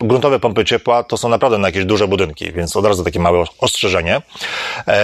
Gruntowe 0.00 0.40
pompy 0.40 0.64
ciepła 0.64 1.02
to 1.02 1.16
są 1.16 1.28
naprawdę 1.28 1.58
na 1.58 1.68
jakieś 1.68 1.84
duże 1.84 2.08
budynki, 2.08 2.52
więc 2.52 2.76
od 2.76 2.86
razu 2.86 3.04
takie 3.04 3.20
małe 3.20 3.44
ostrzeżenie. 3.58 4.22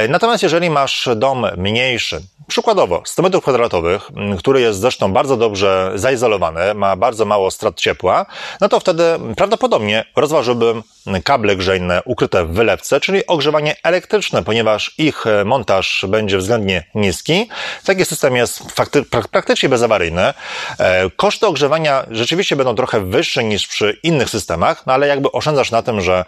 Natomiast 0.08 0.42
jeżeli 0.42 0.70
masz 0.70 1.08
dom 1.16 1.46
mniejszy, 1.56 2.22
Przykładowo, 2.46 3.02
100 3.04 3.22
metrów 3.22 3.42
kwadratowych, 3.42 4.10
który 4.38 4.60
jest 4.60 4.80
zresztą 4.80 5.12
bardzo 5.12 5.36
dobrze 5.36 5.92
zaizolowany, 5.94 6.74
ma 6.74 6.96
bardzo 6.96 7.24
mało 7.24 7.50
strat 7.50 7.76
ciepła, 7.76 8.26
no 8.60 8.68
to 8.68 8.80
wtedy 8.80 9.02
prawdopodobnie 9.36 9.55
rozważyłbym 10.16 10.82
kable 11.24 11.56
grzejne 11.56 12.02
ukryte 12.04 12.44
w 12.44 12.52
wylewce, 12.52 13.00
czyli 13.00 13.26
ogrzewanie 13.26 13.76
elektryczne, 13.82 14.42
ponieważ 14.42 14.94
ich 14.98 15.26
e, 15.26 15.44
montaż 15.44 16.04
będzie 16.08 16.38
względnie 16.38 16.84
niski. 16.94 17.48
Taki 17.84 18.04
system 18.04 18.36
jest 18.36 18.72
fakty, 18.72 19.02
praktycznie 19.30 19.68
bezawaryjny. 19.68 20.34
E, 20.78 21.10
koszty 21.16 21.46
ogrzewania 21.46 22.06
rzeczywiście 22.10 22.56
będą 22.56 22.74
trochę 22.74 23.00
wyższe 23.00 23.44
niż 23.44 23.66
przy 23.66 23.98
innych 24.02 24.30
systemach, 24.30 24.86
no 24.86 24.92
ale 24.92 25.06
jakby 25.06 25.32
oszczędzasz 25.32 25.70
na 25.70 25.82
tym, 25.82 26.00
że 26.00 26.24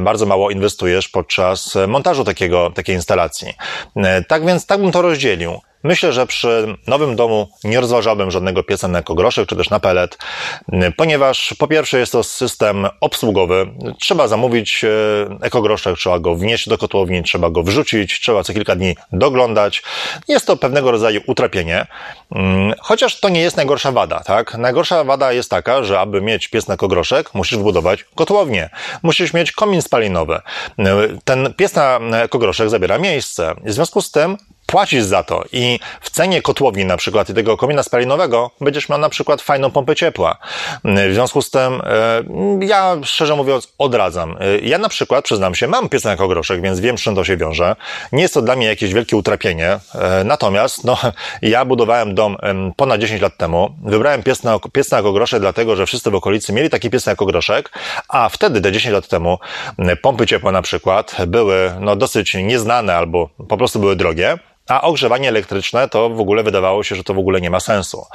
bardzo 0.00 0.26
mało 0.26 0.50
inwestujesz 0.50 1.08
podczas 1.08 1.74
montażu 1.88 2.24
takiego, 2.24 2.70
takiej 2.70 2.96
instalacji. 2.96 3.54
E, 3.96 4.24
tak 4.24 4.46
więc 4.46 4.66
tak 4.66 4.80
bym 4.80 4.92
to 4.92 5.02
rozdzielił. 5.02 5.60
Myślę, 5.84 6.12
że 6.12 6.26
przy 6.26 6.76
nowym 6.86 7.16
domu 7.16 7.48
nie 7.64 7.80
rozważałbym 7.80 8.30
żadnego 8.30 8.62
pieca 8.62 8.88
na 8.88 8.98
ekogroszek 8.98 9.48
czy 9.48 9.56
też 9.56 9.70
na 9.70 9.80
pelet, 9.80 10.18
ponieważ 10.96 11.54
po 11.58 11.68
pierwsze 11.68 11.98
jest 11.98 12.12
to 12.12 12.22
system 12.22 12.86
obsługowy. 13.00 13.66
Trzeba 14.02 14.28
zamówić 14.28 14.84
e, 14.84 14.88
ekogroszek, 15.40 15.96
trzeba 15.96 16.18
go 16.18 16.34
wnieść 16.34 16.68
do 16.68 16.78
kotłowni, 16.78 17.22
trzeba 17.22 17.50
go 17.50 17.62
wrzucić, 17.62 18.20
trzeba 18.20 18.42
co 18.42 18.52
kilka 18.52 18.76
dni 18.76 18.96
doglądać. 19.12 19.82
Jest 20.28 20.46
to 20.46 20.56
pewnego 20.56 20.90
rodzaju 20.90 21.20
utrapienie, 21.26 21.86
mm, 22.34 22.74
chociaż 22.80 23.20
to 23.20 23.28
nie 23.28 23.40
jest 23.40 23.56
najgorsza 23.56 23.92
wada, 23.92 24.20
tak? 24.20 24.58
Najgorsza 24.58 25.04
wada 25.04 25.32
jest 25.32 25.50
taka, 25.50 25.84
że 25.84 26.00
aby 26.00 26.22
mieć 26.22 26.48
piec 26.48 26.68
na 26.68 26.74
ekogroszek, 26.74 27.34
musisz 27.34 27.58
wbudować 27.58 28.04
kotłownię. 28.14 28.70
Musisz 29.02 29.32
mieć 29.32 29.52
komin 29.52 29.82
spalinowy. 29.82 30.40
Ten 31.24 31.54
piec 31.54 31.74
na 31.74 31.98
ekogroszek 32.22 32.70
zabiera 32.70 32.98
miejsce. 32.98 33.54
W 33.64 33.72
związku 33.72 34.02
z 34.02 34.10
tym 34.10 34.36
płacisz 34.72 35.04
za 35.04 35.22
to 35.22 35.44
i 35.52 35.80
w 36.00 36.10
cenie 36.10 36.42
kotłowni 36.42 36.84
na 36.84 36.96
przykład 36.96 37.30
i 37.30 37.34
tego 37.34 37.56
komina 37.56 37.82
spalinowego 37.82 38.50
będziesz 38.60 38.88
miał 38.88 38.98
na 38.98 39.08
przykład 39.08 39.42
fajną 39.42 39.70
pompę 39.70 39.96
ciepła. 39.96 40.38
W 40.84 41.14
związku 41.14 41.42
z 41.42 41.50
tym 41.50 41.82
e, 41.84 42.22
ja 42.60 42.96
szczerze 43.04 43.36
mówiąc 43.36 43.72
odradzam. 43.78 44.36
E, 44.40 44.58
ja 44.58 44.78
na 44.78 44.88
przykład, 44.88 45.24
przyznam 45.24 45.54
się, 45.54 45.68
mam 45.68 45.88
piec 45.88 46.04
na 46.04 46.16
groszek, 46.16 46.62
więc 46.62 46.80
wiem, 46.80 46.98
z 46.98 47.00
czym 47.00 47.14
to 47.14 47.24
się 47.24 47.36
wiąże. 47.36 47.76
Nie 48.12 48.22
jest 48.22 48.34
to 48.34 48.42
dla 48.42 48.56
mnie 48.56 48.66
jakieś 48.66 48.94
wielkie 48.94 49.16
utrapienie. 49.16 49.78
E, 49.94 50.24
natomiast 50.24 50.84
no, 50.84 50.98
ja 51.42 51.64
budowałem 51.64 52.14
dom 52.14 52.36
ponad 52.76 53.00
10 53.00 53.22
lat 53.22 53.36
temu. 53.36 53.74
Wybrałem 53.84 54.22
piec 54.22 54.42
na, 54.42 54.58
piec 54.72 54.90
na 54.90 55.02
groszek 55.02 55.40
dlatego, 55.40 55.76
że 55.76 55.86
wszyscy 55.86 56.10
w 56.10 56.14
okolicy 56.14 56.52
mieli 56.52 56.70
taki 56.70 56.90
piec 56.90 57.06
na 57.06 57.14
groszek, 57.14 57.70
a 58.08 58.28
wtedy, 58.28 58.60
te 58.60 58.72
10 58.72 58.92
lat 58.92 59.08
temu, 59.08 59.38
pompy 60.02 60.26
ciepła 60.26 60.52
na 60.52 60.62
przykład 60.62 61.16
były 61.26 61.72
no, 61.80 61.96
dosyć 61.96 62.34
nieznane 62.34 62.96
albo 62.96 63.28
po 63.48 63.56
prostu 63.56 63.80
były 63.80 63.96
drogie. 63.96 64.38
A 64.68 64.80
ogrzewanie 64.80 65.28
elektryczne 65.28 65.88
to 65.88 66.10
w 66.10 66.20
ogóle 66.20 66.42
wydawało 66.42 66.82
się, 66.82 66.94
że 66.94 67.04
to 67.04 67.14
w 67.14 67.18
ogóle 67.18 67.40
nie 67.40 67.50
ma 67.50 67.60
sensu. 67.60 68.06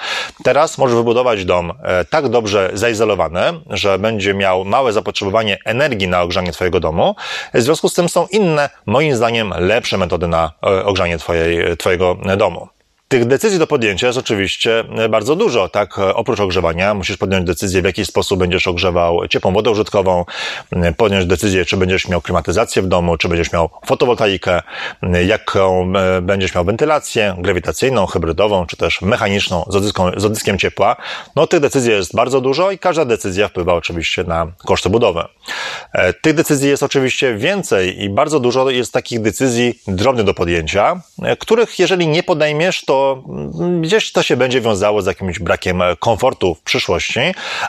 Teraz 0.44 0.78
możesz 0.78 0.96
wybudować 0.96 1.46
dom 1.46 1.74
e, 1.84 2.06
tak 2.06 2.30
dobrze 2.30 2.70
zaizolowany, 2.74 3.42
że 3.70 4.00
będzie 4.00 4.34
miał 4.34 4.66
małe 4.66 4.94
zapotrzebowanie 4.94 5.58
energii 5.66 6.08
na 6.08 6.22
ogrzanie 6.22 6.52
Twojego 6.52 6.80
domu. 6.80 7.16
W 7.54 7.62
związku 7.62 7.90
z 7.90 7.94
tym 7.94 8.10
są 8.10 8.28
inne, 8.32 8.70
moim 8.86 9.16
zdaniem, 9.16 9.54
lepsze 9.58 9.98
metody 9.98 10.28
na 10.28 10.52
e, 10.64 10.86
ogrzanie 10.86 11.18
twojej, 11.18 11.78
Twojego 11.78 12.18
domu. 12.38 12.68
Tych 13.08 13.26
decyzji 13.26 13.60
do 13.60 13.68
podjęcia 13.68 14.08
jest 14.08 14.20
oczywiście 14.20 14.84
bardzo 15.10 15.36
dużo, 15.36 15.70
tak? 15.70 16.00
Oprócz 16.00 16.40
ogrzewania 16.40 16.94
musisz 16.94 17.18
podjąć 17.18 17.46
decyzję, 17.46 17.82
w 17.82 17.86
jaki 17.86 18.06
sposób 18.06 18.40
będziesz 18.40 18.68
ogrzewał 18.68 19.28
ciepłą 19.28 19.54
wodę 19.54 19.72
użytkową, 19.72 20.26
podjąć 20.98 21.26
decyzję, 21.26 21.66
czy 21.66 21.78
będziesz 21.78 22.08
miał 22.08 22.22
klimatyzację 22.22 22.82
w 22.82 22.88
domu, 22.88 23.18
czy 23.18 23.30
będziesz 23.30 23.52
miał 23.52 23.70
fotowoltaikę, 23.86 24.62
jaką 25.26 25.94
e, 25.96 26.22
będziesz 26.22 26.56
miał 26.56 26.66
wentylację 26.66 27.36
grawitacyjną, 27.40 28.06
hybrydową, 28.06 28.66
czy 28.66 28.78
też 28.78 29.02
mechaniczną 29.02 29.66
z, 29.70 29.94
z 30.22 30.26
odzyskiem 30.26 30.58
ciepła. 30.58 30.96
No, 31.36 31.48
tych 31.48 31.60
decyzji 31.60 31.92
jest 31.92 32.16
bardzo 32.16 32.42
dużo 32.42 32.72
i 32.72 32.78
każda 32.78 33.06
decyzja 33.06 33.48
wpływa 33.48 33.74
oczywiście 33.74 34.24
na 34.24 34.48
koszty 34.66 34.90
budowy. 34.90 35.24
E, 35.94 36.14
tych 36.14 36.34
decyzji 36.34 36.70
jest 36.70 36.84
oczywiście 36.84 37.36
więcej 37.36 38.04
i 38.04 38.10
bardzo 38.10 38.40
dużo 38.40 38.70
jest 38.70 38.94
takich 38.94 39.22
decyzji 39.22 39.80
drobnych 39.88 40.26
do 40.26 40.34
podjęcia, 40.34 41.02
e, 41.24 41.36
których 41.36 41.80
jeżeli 41.80 42.08
nie 42.08 42.24
podejmiesz, 42.24 42.86
to 42.86 42.97
gdzieś 43.82 44.12
to 44.12 44.24
się 44.24 44.38
będzie 44.38 44.62
wiązało 44.62 45.02
z 45.02 45.06
jakimś 45.06 45.40
brakiem 45.40 45.84
komfortu 46.00 46.56
w 46.56 46.62
przyszłości, 46.62 47.20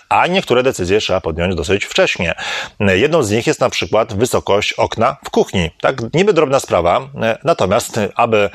a 0.08 0.26
niektóre 0.26 0.62
decyzje 0.62 1.00
trzeba 1.00 1.20
podjąć 1.20 1.54
dosyć 1.54 1.84
wcześnie. 1.84 2.34
Jedną 2.80 3.22
z 3.22 3.30
nich 3.30 3.46
jest 3.46 3.60
na 3.60 3.70
przykład 3.70 4.14
wysokość 4.14 4.72
okna 4.72 5.16
w 5.24 5.30
kuchni. 5.30 5.70
Tak, 5.80 5.96
niby 6.14 6.32
drobna 6.32 6.60
sprawa, 6.60 7.00
natomiast 7.44 8.00
aby 8.14 8.50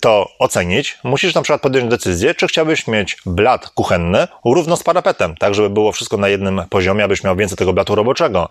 to 0.00 0.28
ocenić, 0.38 0.98
musisz 1.04 1.34
na 1.34 1.42
przykład 1.42 1.62
podjąć 1.62 1.90
decyzję, 1.90 2.34
czy 2.34 2.46
chciałbyś 2.46 2.86
mieć 2.86 3.16
blat 3.26 3.68
kuchenny 3.68 4.28
równo 4.44 4.76
z 4.76 4.82
parapetem, 4.82 5.34
tak 5.36 5.54
żeby 5.54 5.70
było 5.70 5.92
wszystko 5.92 6.16
na 6.16 6.28
jednym 6.28 6.62
poziomie, 6.70 7.04
abyś 7.04 7.24
miał 7.24 7.36
więcej 7.36 7.58
tego 7.58 7.72
blatu 7.72 7.94
roboczego. 7.94 8.48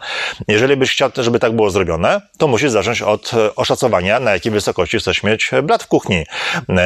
Jeżeli 0.47 0.77
byś 0.77 0.91
chciał, 0.91 1.09
żeby 1.15 1.39
tak 1.39 1.55
było 1.55 1.69
zrobione, 1.69 2.21
to 2.37 2.47
musisz 2.47 2.71
zacząć 2.71 3.01
od 3.01 3.31
oszacowania, 3.55 4.19
na 4.19 4.31
jakiej 4.31 4.51
wysokości 4.51 4.99
chcesz 4.99 5.23
mieć 5.23 5.51
blat 5.63 5.83
w 5.83 5.87
kuchni. 5.87 6.25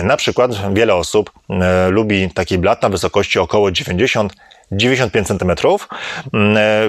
Na 0.03 0.17
przykład 0.17 0.51
wiele 0.73 0.95
osób 0.95 1.31
e, 1.49 1.89
lubi 1.89 2.29
taki 2.29 2.57
blat 2.57 2.81
na 2.81 2.89
wysokości 2.89 3.39
około 3.39 3.71
90 3.71 4.33
95 4.71 5.27
cm. 5.27 5.51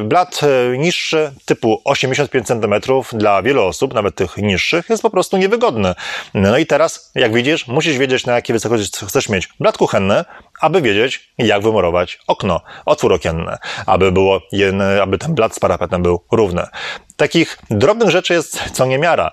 Blat 0.04 0.40
e, 0.42 0.78
niższy, 0.78 1.32
typu 1.44 1.80
85 1.84 2.46
cm 2.46 2.74
dla 3.12 3.42
wielu 3.42 3.64
osób, 3.64 3.94
nawet 3.94 4.14
tych 4.14 4.36
niższych, 4.36 4.90
jest 4.90 5.02
po 5.02 5.10
prostu 5.10 5.36
niewygodny. 5.36 5.94
No 6.34 6.58
i 6.58 6.66
teraz, 6.66 7.10
jak 7.14 7.34
widzisz, 7.34 7.66
musisz 7.68 7.98
wiedzieć, 7.98 8.26
na 8.26 8.32
jakiej 8.32 8.54
wysokości 8.54 9.06
chcesz 9.06 9.28
mieć 9.28 9.48
blat 9.60 9.78
kuchenny, 9.78 10.24
aby 10.62 10.82
wiedzieć, 10.82 11.32
jak 11.38 11.62
wymurować 11.62 12.18
okno, 12.26 12.60
otwór 12.86 13.12
okienny, 13.12 13.56
aby 13.86 14.12
było, 14.12 14.40
aby 15.02 15.18
ten 15.18 15.34
blat 15.34 15.54
z 15.54 15.58
parapetem 15.60 16.02
był 16.02 16.20
równy. 16.32 16.66
Takich 17.16 17.58
drobnych 17.70 18.10
rzeczy 18.10 18.34
jest 18.34 18.70
co 18.72 18.86
niemiara. 18.86 19.30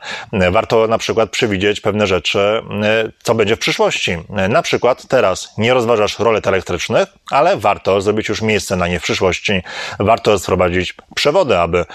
Warto 0.51 0.87
na 0.87 0.97
przykład 0.97 1.29
przewidzieć 1.29 1.81
pewne 1.81 2.07
rzeczy, 2.07 2.61
co 3.23 3.35
będzie 3.35 3.55
w 3.55 3.59
przyszłości. 3.59 4.17
Na 4.49 4.61
przykład 4.61 5.07
teraz 5.07 5.53
nie 5.57 5.73
rozważasz 5.73 6.19
rolet 6.19 6.47
elektrycznych, 6.47 7.09
ale 7.31 7.57
warto 7.57 8.01
zrobić 8.01 8.29
już 8.29 8.41
miejsce 8.41 8.75
na 8.75 8.87
nie 8.87 8.99
w 8.99 9.03
przyszłości. 9.03 9.61
Warto 9.99 10.39
wprowadzić 10.39 10.95
przewody, 11.15 11.57
aby 11.57 11.85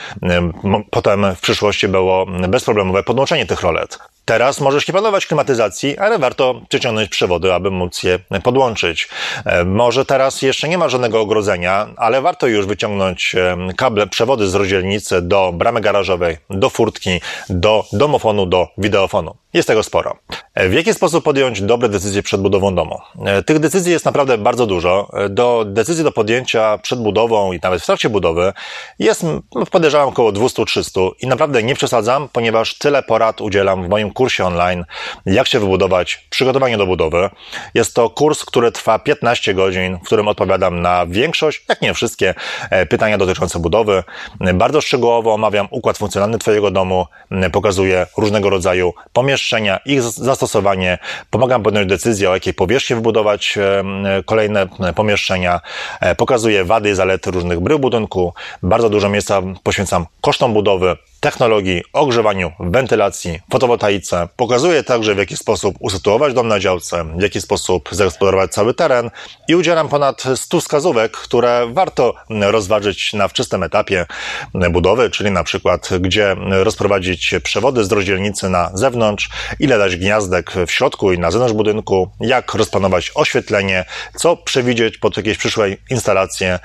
potem 0.91 1.35
w 1.35 1.41
przyszłości 1.41 1.89
było 1.89 2.27
bezproblemowe 2.27 3.03
podłączenie 3.03 3.47
tych 3.47 3.61
rolet. 3.61 3.99
Teraz 4.25 4.61
możesz 4.61 4.89
nie 4.89 4.93
planować 4.93 5.27
klimatyzacji, 5.27 5.99
ale 5.99 6.19
warto 6.19 6.61
przyciągnąć 6.69 7.09
przewody, 7.09 7.55
aby 7.55 7.71
móc 7.71 8.03
je 8.03 8.19
podłączyć. 8.43 9.09
E, 9.45 9.65
może 9.65 10.05
teraz 10.05 10.43
jeszcze 10.43 10.69
nie 10.69 10.79
ma 10.79 10.89
żadnego 10.89 11.21
ogrodzenia, 11.21 11.87
ale 11.97 12.23
warto 12.23 12.47
już 12.47 12.67
wyciągnąć 12.67 13.37
kable, 13.77 14.07
przewody 14.07 14.49
z 14.49 14.55
rozdzielnicy 14.55 15.23
do 15.23 15.53
bramy 15.53 15.81
garażowej, 15.81 16.37
do 16.51 16.71
furtki, 16.71 17.21
do 17.49 17.85
domofonu, 17.93 18.47
do 18.47 18.69
wideofonu. 18.79 19.37
Jest 19.55 19.69
tego 19.69 19.83
sporo. 19.83 20.17
E, 20.55 20.69
w 20.69 20.75
jaki 20.75 20.95
sposób 20.95 21.25
podjąć 21.25 21.63
dobre 21.63 21.89
decyzje 21.89 22.23
przed 22.23 22.41
budową 22.41 22.75
domu? 22.75 22.99
E, 23.27 23.43
tych 23.43 23.59
decyzji 23.59 23.93
jest 23.93 24.05
naprawdę 24.05 24.39
bardzo 24.39 24.67
dużo. 24.67 25.11
Do 25.31 25.65
decyzji 25.67 26.05
do 26.05 26.13
podjęcia 26.13 26.79
przed 26.79 27.03
budową 27.03 27.53
i 27.53 27.61
nawet 27.63 27.83
w 27.83 27.87
trakcie 27.87 28.11
budowy 28.11 28.53
jest, 28.99 29.23
no, 29.23 29.67
podejrzewam, 29.71 30.09
około 30.09 30.33
200-300 30.33 31.11
i 31.21 31.27
naprawdę 31.27 31.63
nie 31.63 31.75
przesadzam, 31.75 32.29
ponieważ 32.33 32.79
tyle 32.79 33.03
porad 33.03 33.41
udzielam 33.41 33.85
w 33.85 33.89
moim 33.89 34.11
kursie 34.15 34.45
online, 34.45 34.85
jak 35.27 35.49
się 35.49 35.61
wybudować, 35.61 36.27
przygotowanie 36.31 36.77
do 36.77 36.87
budowy. 36.87 37.31
Jest 37.75 37.95
to 37.95 38.11
kurs, 38.11 38.45
który 38.45 38.73
trwa 38.73 38.99
15 38.99 39.55
godzin, 39.55 39.99
w 39.99 40.07
którym 40.07 40.29
odpowiadam 40.29 40.83
na 40.83 41.07
większość, 41.07 41.65
jak 41.69 41.83
nie 41.83 41.95
wszystkie, 41.95 42.35
e, 42.71 42.87
pytania 42.87 43.19
dotyczące 43.19 43.59
budowy. 43.59 44.03
Bardzo 44.55 44.81
szczegółowo 44.81 45.35
omawiam 45.35 45.69
układ 45.71 45.99
funkcjonalny 45.99 46.39
Twojego 46.39 46.71
domu, 46.71 47.07
pokazuję 47.53 48.07
różnego 48.17 48.51
rodzaju 48.51 48.95
pomieszczenia, 49.13 49.81
ich 49.87 50.03
zastosowanie, 50.03 50.99
pomagam 51.31 51.63
podjąć 51.63 51.89
decyzję, 51.89 52.31
o 52.31 52.35
jakiej 52.35 52.55
powierzchni 52.55 52.97
wybudować 52.97 53.59
e, 53.59 54.23
kolejne 54.23 54.67
pomieszczenia, 54.95 55.61
e, 56.01 56.15
pokazuję 56.15 56.65
wady 56.65 56.91
i 56.91 56.95
zalety 56.95 57.31
różnych 57.31 57.61
brył 57.61 57.79
budynku, 57.79 58.35
bardzo 58.63 58.91
dużo 58.91 59.09
miejsca 59.09 59.43
poświęcam 59.63 60.07
kosztom 60.21 60.55
budowy, 60.55 60.97
technologii, 61.25 61.83
ogrzewaniu, 61.93 62.53
wentylacji, 62.61 63.41
fotowoltaice. 63.51 64.29
Pokazuję 64.37 64.83
także, 64.83 65.15
w 65.15 65.19
jaki 65.19 65.37
sposób 65.37 65.77
usytuować 65.81 66.35
dom 66.35 66.49
na 66.49 66.61
działce, 66.61 67.05
w 67.05 67.23
jaki 67.23 67.41
sposób 67.41 67.89
zagospodarować 67.93 68.51
cały 68.51 68.75
teren 68.75 69.11
i 69.49 69.55
udzielam 69.55 69.89
ponad 69.89 70.25
100 70.37 70.61
wskazówek, 70.61 71.13
które 71.13 71.67
warto 71.73 72.15
rozważyć 72.31 73.13
na 73.13 73.29
wczesnym 73.29 73.63
etapie 73.63 74.07
budowy, 74.71 75.11
czyli 75.11 75.31
na 75.31 75.45
przykład, 75.45 75.91
gdzie 76.01 76.37
rozprowadzić 76.51 77.35
przewody 77.43 77.85
z 77.85 77.93
rozdzielnicy 77.93 78.49
na 78.49 78.71
zewnątrz, 78.75 79.29
ile 79.61 79.79
dać 79.79 79.97
gniazdek 79.97 80.53
w 80.67 80.71
środku 80.71 81.13
i 81.13 81.19
na 81.19 81.31
zewnątrz 81.31 81.55
budynku, 81.55 82.11
jak 82.21 82.55
rozplanować 82.55 83.13
oświetlenie, 83.15 83.85
co 84.17 84.37
przewidzieć 84.37 84.99
pod 84.99 85.17
jakieś 85.17 85.39
przyszłe 85.39 85.69
instalacje, 85.91 86.59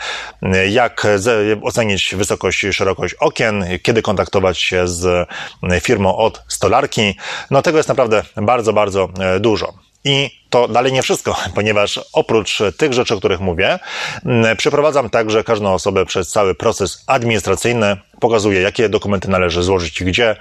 jak 0.70 1.08
ocenić 1.62 2.16
wysokość 2.16 2.64
i 2.64 2.74
szerokość 2.74 3.14
okien, 3.14 3.66
kiedy 3.84 4.02
kontaktować 4.02 4.49
się 4.58 4.88
z 4.88 5.30
firmą 5.82 6.16
od 6.16 6.44
stolarki. 6.48 7.16
No 7.52 7.62
tego 7.62 7.78
jest 7.78 7.90
naprawdę 7.90 8.24
bardzo, 8.36 8.74
bardzo 8.74 9.10
e, 9.20 9.40
dużo. 9.40 9.74
I 10.04 10.40
to 10.50 10.68
dalej 10.68 10.94
nie 10.94 11.02
wszystko, 11.02 11.38
ponieważ 11.56 12.00
oprócz 12.14 12.58
tych 12.78 12.94
rzeczy, 12.94 13.14
o 13.14 13.18
których 13.18 13.40
mówię, 13.40 13.80
przeprowadzam 14.58 15.10
także 15.10 15.44
każdą 15.44 15.74
osobę 15.74 16.06
przez 16.06 16.30
cały 16.30 16.56
proces 16.56 17.04
administracyjny, 17.08 17.98
pokazuję, 18.20 18.62
jakie 18.62 18.90
dokumenty 18.90 19.30
należy 19.30 19.64
złożyć 19.64 20.04
gdzie, 20.04 20.36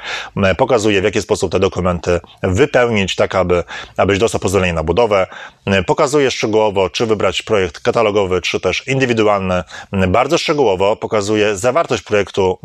pokazuję, 0.57 1.01
w 1.01 1.05
jaki 1.05 1.23
sposób 1.23 1.53
te 1.53 1.61
dokumenty 1.61 2.21
wypełnić, 2.43 3.17
tak 3.17 3.35
aby, 3.35 3.65
abyś 3.97 4.19
dostał 4.19 4.41
pozwolenie 4.41 4.73
na 4.73 4.83
budowę, 4.83 5.27
pokazuję 5.87 6.31
szczegółowo, 6.31 6.91
czy 6.91 7.07
wybrać 7.07 7.43
projekt 7.43 7.81
katalogowy, 7.81 8.41
czy 8.41 8.61
też 8.61 8.87
indywidualny. 8.87 9.65
Bardzo 10.09 10.39
szczegółowo 10.39 10.97
pokazuję 10.97 11.57
zawartość 11.57 12.03
projektu 12.03 12.59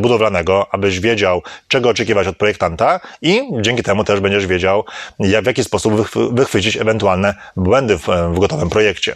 budowlanego, 0.00 0.66
abyś 0.70 1.00
wiedział, 1.00 1.42
czego 1.68 1.88
oczekiwać 1.88 2.26
od 2.26 2.36
projektanta 2.36 3.00
i 3.22 3.42
dzięki 3.60 3.82
temu 3.82 4.04
też 4.04 4.20
będziesz 4.20 4.46
wiedział, 4.46 4.84
jak, 5.18 5.44
w 5.44 5.46
jaki 5.46 5.64
sposób 5.64 6.08
wychwycić 6.32 6.76
ewentualne 6.76 7.34
błędy 7.56 7.98
w, 7.98 8.06
w 8.34 8.38
gotowym 8.38 8.70
projekcie. 8.70 9.14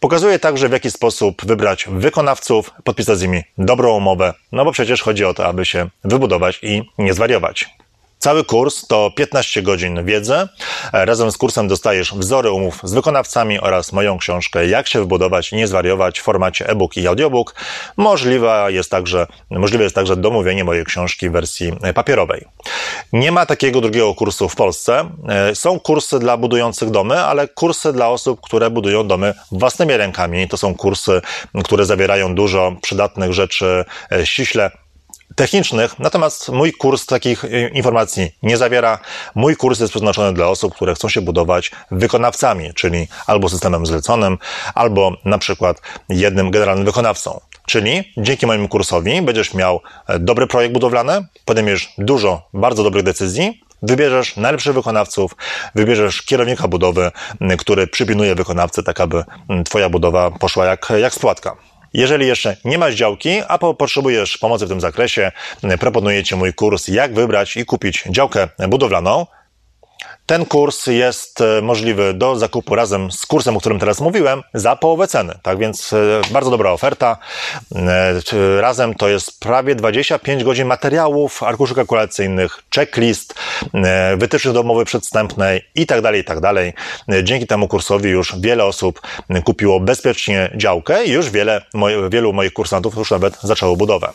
Pokazuję 0.00 0.38
także, 0.38 0.68
w 0.68 0.72
jaki 0.72 0.90
sposób 0.90 1.46
wybrać 1.46 1.88
wykonawców, 1.90 2.70
podpisać 2.84 3.18
z 3.18 3.22
nimi 3.22 3.42
dobrą 3.58 3.96
umowę, 3.96 4.29
no 4.52 4.64
bo 4.64 4.72
przecież 4.72 5.02
chodzi 5.02 5.24
o 5.24 5.34
to, 5.34 5.46
aby 5.46 5.64
się 5.64 5.88
wybudować 6.04 6.58
i 6.62 6.82
nie 6.98 7.14
zwariować. 7.14 7.68
Cały 8.20 8.44
kurs 8.44 8.86
to 8.86 9.10
15 9.16 9.62
godzin 9.62 10.04
wiedzy. 10.04 10.48
Razem 10.92 11.32
z 11.32 11.36
kursem 11.36 11.68
dostajesz 11.68 12.14
wzory 12.14 12.50
umów 12.50 12.80
z 12.82 12.92
wykonawcami 12.92 13.60
oraz 13.60 13.92
moją 13.92 14.18
książkę 14.18 14.66
Jak 14.66 14.88
się 14.88 14.98
wybudować 14.98 15.52
i 15.52 15.56
nie 15.56 15.66
zwariować 15.66 16.20
w 16.20 16.22
formacie 16.22 16.68
e-book 16.68 16.96
i 16.96 17.06
audiobook. 17.06 17.54
Możliwe 17.96 18.66
jest 18.68 18.90
także, 18.90 19.26
możliwe 19.50 19.84
jest 19.84 19.94
także 19.94 20.16
domówienie 20.16 20.64
mojej 20.64 20.84
książki 20.84 21.28
w 21.28 21.32
wersji 21.32 21.72
papierowej. 21.94 22.44
Nie 23.12 23.32
ma 23.32 23.46
takiego 23.46 23.80
drugiego 23.80 24.14
kursu 24.14 24.48
w 24.48 24.56
Polsce. 24.56 25.10
Są 25.54 25.80
kursy 25.80 26.18
dla 26.18 26.36
budujących 26.36 26.90
domy, 26.90 27.20
ale 27.20 27.48
kursy 27.48 27.92
dla 27.92 28.08
osób, 28.08 28.40
które 28.40 28.70
budują 28.70 29.08
domy 29.08 29.34
własnymi 29.52 29.96
rękami. 29.96 30.48
To 30.48 30.56
są 30.56 30.74
kursy, 30.74 31.20
które 31.64 31.84
zawierają 31.84 32.34
dużo 32.34 32.76
przydatnych 32.82 33.32
rzeczy 33.32 33.84
ściśle 34.24 34.70
technicznych, 35.34 35.98
natomiast 35.98 36.48
mój 36.48 36.72
kurs 36.72 37.06
takich 37.06 37.44
e, 37.44 37.68
informacji 37.68 38.30
nie 38.42 38.56
zawiera. 38.56 38.98
Mój 39.34 39.56
kurs 39.56 39.80
jest 39.80 39.92
przeznaczony 39.92 40.34
dla 40.34 40.48
osób, 40.48 40.74
które 40.74 40.94
chcą 40.94 41.08
się 41.08 41.20
budować 41.20 41.70
wykonawcami, 41.90 42.74
czyli 42.74 43.08
albo 43.26 43.48
systemem 43.48 43.86
zleconym, 43.86 44.38
albo 44.74 45.12
na 45.24 45.38
przykład 45.38 45.80
jednym 46.08 46.50
generalnym 46.50 46.84
wykonawcą. 46.84 47.40
Czyli 47.66 48.12
dzięki 48.16 48.46
mojemu 48.46 48.68
kursowi 48.68 49.22
będziesz 49.22 49.54
miał 49.54 49.80
e, 50.06 50.18
dobry 50.18 50.46
projekt 50.46 50.74
budowlany, 50.74 51.26
podejmiesz 51.44 51.92
dużo 51.98 52.48
bardzo 52.54 52.82
dobrych 52.82 53.04
decyzji, 53.04 53.60
Wybierzesz 53.82 54.36
najlepszych 54.36 54.74
wykonawców, 54.74 55.36
wybierzesz 55.74 56.22
kierownika 56.22 56.68
budowy, 56.68 57.10
który 57.58 57.86
przypilnuje 57.86 58.34
wykonawcę, 58.34 58.82
tak 58.82 59.00
aby 59.00 59.24
Twoja 59.64 59.88
budowa 59.88 60.30
poszła 60.30 60.66
jak, 60.66 60.92
jak 60.98 61.14
spłatka. 61.14 61.56
Jeżeli 61.94 62.26
jeszcze 62.26 62.56
nie 62.64 62.78
masz 62.78 62.94
działki, 62.94 63.40
a 63.48 63.58
potrzebujesz 63.58 64.38
pomocy 64.38 64.66
w 64.66 64.68
tym 64.68 64.80
zakresie, 64.80 65.32
proponuję 65.80 66.24
Ci 66.24 66.36
mój 66.36 66.54
kurs, 66.54 66.88
jak 66.88 67.14
wybrać 67.14 67.56
i 67.56 67.64
kupić 67.64 68.04
działkę 68.10 68.48
budowlaną. 68.68 69.26
Ten 70.30 70.46
kurs 70.46 70.86
jest 70.86 71.40
e, 71.40 71.62
możliwy 71.62 72.14
do 72.14 72.36
zakupu 72.36 72.74
razem 72.74 73.12
z 73.12 73.26
kursem, 73.26 73.56
o 73.56 73.60
którym 73.60 73.78
teraz 73.78 74.00
mówiłem, 74.00 74.42
za 74.54 74.76
połowę 74.76 75.08
ceny. 75.08 75.38
Tak 75.42 75.58
więc 75.58 75.92
e, 75.92 75.96
bardzo 76.30 76.50
dobra 76.50 76.70
oferta. 76.70 77.16
E, 77.74 78.60
razem 78.60 78.94
to 78.94 79.08
jest 79.08 79.40
prawie 79.40 79.74
25 79.74 80.44
godzin 80.44 80.66
materiałów, 80.66 81.42
arkuszy 81.42 81.74
kalkulacyjnych, 81.74 82.62
checklist, 82.74 83.34
wytycznych 84.16 84.54
domowej 84.54 84.84
przedstępnej 84.84 85.64
i 85.74 85.86
tak 85.86 86.00
dalej, 86.00 86.20
i 86.20 86.24
tak 86.24 86.40
dalej. 86.40 86.72
Dzięki 87.22 87.46
temu 87.46 87.68
kursowi 87.68 88.10
już 88.10 88.40
wiele 88.40 88.64
osób 88.64 89.00
kupiło 89.44 89.80
bezpiecznie 89.80 90.50
działkę 90.56 91.04
i 91.04 91.10
już 91.10 91.30
wiele, 91.30 91.62
wielu 92.10 92.32
moich 92.32 92.52
kursantów 92.52 92.96
już 92.96 93.10
nawet 93.10 93.38
zaczęło 93.42 93.76
budowę. 93.76 94.12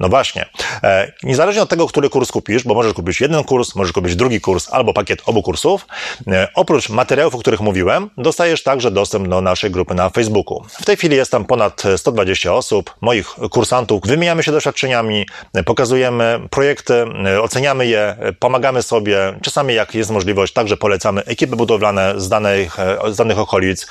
No 0.00 0.08
właśnie. 0.08 0.46
E, 0.82 1.12
niezależnie 1.22 1.62
od 1.62 1.68
tego, 1.68 1.86
który 1.86 2.10
kurs 2.10 2.32
kupisz, 2.32 2.64
bo 2.64 2.74
możesz 2.74 2.92
kupić 2.92 3.20
jeden 3.20 3.44
kurs, 3.44 3.74
możesz 3.74 3.92
kupić 3.92 4.16
drugi 4.16 4.40
kurs 4.40 4.68
albo 4.72 4.92
pakiet 4.92 5.22
obu 5.26 5.42
kursów, 5.42 5.86
e, 6.26 6.48
oprócz 6.54 6.88
materiałów, 6.88 7.34
o 7.34 7.38
których 7.38 7.60
mówiłem, 7.60 8.10
dostajesz 8.18 8.62
także 8.62 8.90
dostęp 8.90 9.28
do 9.28 9.40
naszej 9.40 9.70
grupy 9.70 9.94
na 9.94 10.10
Facebooku. 10.10 10.64
W 10.80 10.84
tej 10.84 10.96
chwili 10.96 11.16
jest 11.16 11.30
tam 11.30 11.44
ponad 11.44 11.82
120 11.96 12.54
osób, 12.54 12.94
moich 13.00 13.26
kursantów. 13.50 14.02
Wymieniamy 14.06 14.42
się 14.42 14.52
doświadczeniami, 14.52 15.26
pokazujemy 15.64 16.40
projekty, 16.50 16.94
e, 17.26 17.42
oceniamy 17.42 17.86
je, 17.86 18.16
pomagamy 18.38 18.82
sobie. 18.82 19.38
Czasami, 19.42 19.74
jak 19.74 19.94
jest 19.94 20.10
możliwość, 20.10 20.52
także 20.52 20.76
polecamy 20.76 21.24
ekipy 21.24 21.56
budowlane 21.56 22.14
z 22.16 22.28
danych, 22.28 22.76
z 23.10 23.16
danych 23.16 23.38
okolic. 23.38 23.86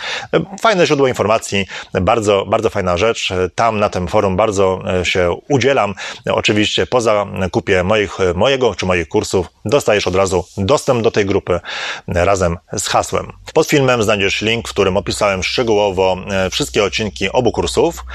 Fajne 0.61 0.85
źródło 0.85 1.07
informacji, 1.07 1.65
bardzo, 2.01 2.45
bardzo 2.45 2.69
fajna 2.69 2.97
rzecz. 2.97 3.33
Tam 3.55 3.79
na 3.79 3.89
tym 3.89 4.07
forum 4.07 4.35
bardzo 4.35 4.79
się 5.03 5.35
udzielam 5.49 5.93
Oczywiście 6.25 6.87
poza 6.87 7.25
kupie 7.51 7.83
moich, 7.83 8.17
mojego 8.35 8.75
czy 8.75 8.85
moich 8.85 9.07
kursów 9.07 9.47
dostajesz 9.65 10.07
od 10.07 10.15
razu 10.15 10.45
dostęp 10.57 11.01
do 11.01 11.11
tej 11.11 11.25
grupy 11.25 11.59
razem 12.07 12.57
z 12.77 12.87
hasłem. 12.87 13.33
Pod 13.53 13.67
filmem 13.67 14.03
znajdziesz 14.03 14.41
link, 14.41 14.67
w 14.67 14.71
którym 14.71 14.97
opisałem 14.97 15.43
szczegółowo 15.43 16.17
e, 16.31 16.49
wszystkie 16.49 16.83
odcinki 16.83 17.31
obu 17.31 17.51
kursów, 17.51 18.05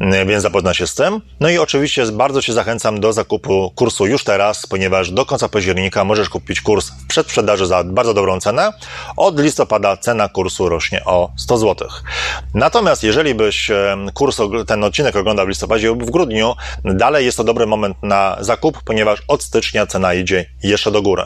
e, 0.00 0.26
więc 0.26 0.42
zapoznaj 0.42 0.74
się 0.74 0.86
z 0.86 0.94
tym. 0.94 1.20
No 1.40 1.48
i 1.50 1.58
oczywiście 1.58 2.06
bardzo 2.06 2.42
Cię 2.42 2.52
zachęcam 2.52 3.00
do 3.00 3.12
zakupu 3.12 3.72
kursu 3.74 4.06
już 4.06 4.24
teraz, 4.24 4.66
ponieważ 4.66 5.10
do 5.10 5.26
końca 5.26 5.48
października 5.48 6.04
możesz 6.04 6.28
kupić 6.28 6.60
kurs 6.60 6.92
przedsprzedaży 7.16 7.66
za 7.66 7.84
bardzo 7.84 8.14
dobrą 8.14 8.40
cenę. 8.40 8.72
Od 9.16 9.40
listopada 9.40 9.96
cena 9.96 10.28
kursu 10.28 10.68
rośnie 10.68 11.04
o 11.04 11.30
100 11.36 11.58
zł. 11.58 11.88
Natomiast 12.54 13.02
jeżeli 13.02 13.34
byś 13.34 13.70
kurs, 14.14 14.38
ten 14.66 14.84
odcinek 14.84 15.16
oglądał 15.16 15.46
w 15.46 15.48
listopadzie 15.48 15.88
lub 15.88 16.04
w 16.04 16.10
grudniu, 16.10 16.54
dalej 16.84 17.24
jest 17.24 17.36
to 17.36 17.44
dobry 17.44 17.66
moment 17.66 17.96
na 18.02 18.36
zakup, 18.40 18.82
ponieważ 18.84 19.22
od 19.28 19.42
stycznia 19.42 19.86
cena 19.86 20.14
idzie 20.14 20.44
jeszcze 20.62 20.90
do 20.90 21.02
góry. 21.02 21.22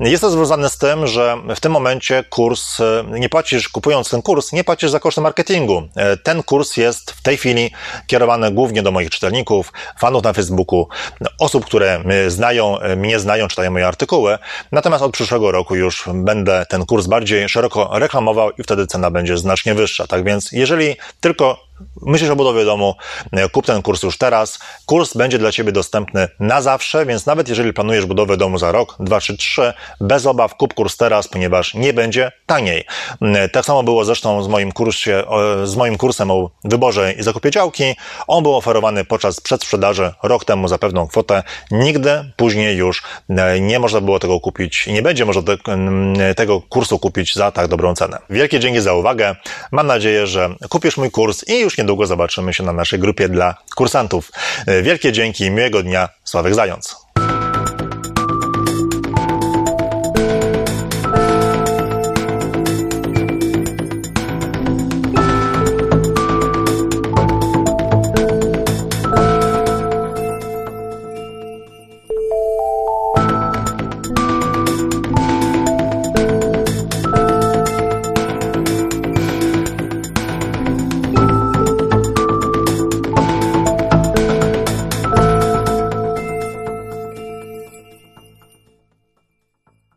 Jest 0.00 0.20
to 0.20 0.30
związane 0.30 0.68
z 0.70 0.78
tym, 0.78 1.06
że 1.06 1.36
w 1.56 1.60
tym 1.60 1.72
momencie 1.72 2.24
kurs, 2.24 2.80
e, 2.80 3.04
nie 3.10 3.28
płacisz, 3.28 3.68
kupując 3.68 4.10
ten 4.10 4.22
kurs, 4.22 4.52
nie 4.52 4.64
płacisz 4.64 4.90
za 4.90 5.00
koszty 5.00 5.20
marketingu. 5.20 5.82
E, 5.96 6.16
ten 6.16 6.42
kurs 6.42 6.76
jest 6.76 7.10
w 7.10 7.22
tej 7.22 7.36
chwili 7.36 7.70
kierowany 8.06 8.50
głównie 8.50 8.82
do 8.82 8.90
moich 8.92 9.10
czytelników, 9.10 9.72
fanów 10.00 10.22
na 10.22 10.32
Facebooku, 10.32 10.88
osób, 11.40 11.64
które 11.64 12.02
znają, 12.28 12.78
e, 12.78 12.96
mnie 12.96 13.20
znają, 13.20 13.48
czytają 13.48 13.70
moje 13.70 13.86
artykuły. 13.86 14.38
Natomiast 14.72 15.04
od 15.04 15.12
przyszłego 15.12 15.27
roku 15.30 15.76
już 15.76 16.04
będę 16.14 16.66
ten 16.68 16.86
kurs 16.86 17.06
bardziej 17.06 17.48
szeroko 17.48 17.90
reklamował 17.92 18.50
i 18.58 18.62
wtedy 18.62 18.86
cena 18.86 19.10
będzie 19.10 19.38
znacznie 19.38 19.74
wyższa. 19.74 20.06
Tak 20.06 20.24
więc, 20.24 20.52
jeżeli 20.52 20.96
tylko 21.20 21.67
myślisz 22.02 22.30
o 22.30 22.36
budowie 22.36 22.64
domu, 22.64 22.94
e, 23.32 23.48
kup 23.48 23.66
ten 23.66 23.82
kurs 23.82 24.02
już 24.02 24.18
teraz. 24.18 24.58
Kurs 24.86 25.14
będzie 25.14 25.38
dla 25.38 25.52
Ciebie 25.52 25.72
dostępny 25.72 26.28
na 26.40 26.62
zawsze, 26.62 27.06
więc 27.06 27.26
nawet 27.26 27.48
jeżeli 27.48 27.72
planujesz 27.72 28.06
budowę 28.06 28.36
domu 28.36 28.58
za 28.58 28.72
rok, 28.72 28.96
dwa 29.00 29.20
czy 29.20 29.36
trzy, 29.36 29.72
bez 30.00 30.26
obaw 30.26 30.54
kup 30.54 30.74
kurs 30.74 30.96
teraz, 30.96 31.28
ponieważ 31.28 31.74
nie 31.74 31.92
będzie 31.92 32.32
taniej. 32.46 32.84
E, 33.22 33.48
tak 33.48 33.64
samo 33.64 33.82
było 33.82 34.04
zresztą 34.04 34.42
z 34.42 34.48
moim, 34.48 34.72
kursie, 34.72 35.24
z 35.64 35.76
moim 35.76 35.98
kursem 35.98 36.30
o 36.30 36.50
wyborze 36.64 37.12
i 37.12 37.22
zakupie 37.22 37.50
działki. 37.50 37.94
On 38.26 38.42
był 38.42 38.56
oferowany 38.56 39.04
podczas 39.04 39.40
przedsprzedaży 39.40 40.12
rok 40.22 40.44
temu 40.44 40.68
za 40.68 40.78
pewną 40.78 41.08
kwotę. 41.08 41.42
Nigdy 41.70 42.32
później 42.36 42.76
już 42.76 43.02
e, 43.28 43.60
nie 43.60 43.78
można 43.78 44.00
było 44.00 44.18
tego 44.18 44.40
kupić 44.40 44.86
i 44.86 44.92
nie 44.92 45.02
będzie 45.02 45.24
można 45.24 45.42
tego 46.36 46.60
kursu 46.60 46.98
kupić 46.98 47.34
za 47.34 47.50
tak 47.50 47.68
dobrą 47.68 47.94
cenę. 47.94 48.18
Wielkie 48.30 48.60
dzięki 48.60 48.80
za 48.80 48.94
uwagę. 48.94 49.36
Mam 49.72 49.86
nadzieję, 49.86 50.26
że 50.26 50.54
kupisz 50.68 50.96
mój 50.96 51.10
kurs 51.10 51.48
i 51.48 51.67
już 51.68 51.78
niedługo 51.78 52.06
zobaczymy 52.06 52.54
się 52.54 52.62
na 52.62 52.72
naszej 52.72 52.98
grupie 52.98 53.28
dla 53.28 53.54
kursantów. 53.76 54.32
Wielkie 54.82 55.12
dzięki, 55.12 55.50
miłego 55.50 55.82
dnia, 55.82 56.08
Sławek 56.24 56.54
Zając. 56.54 57.07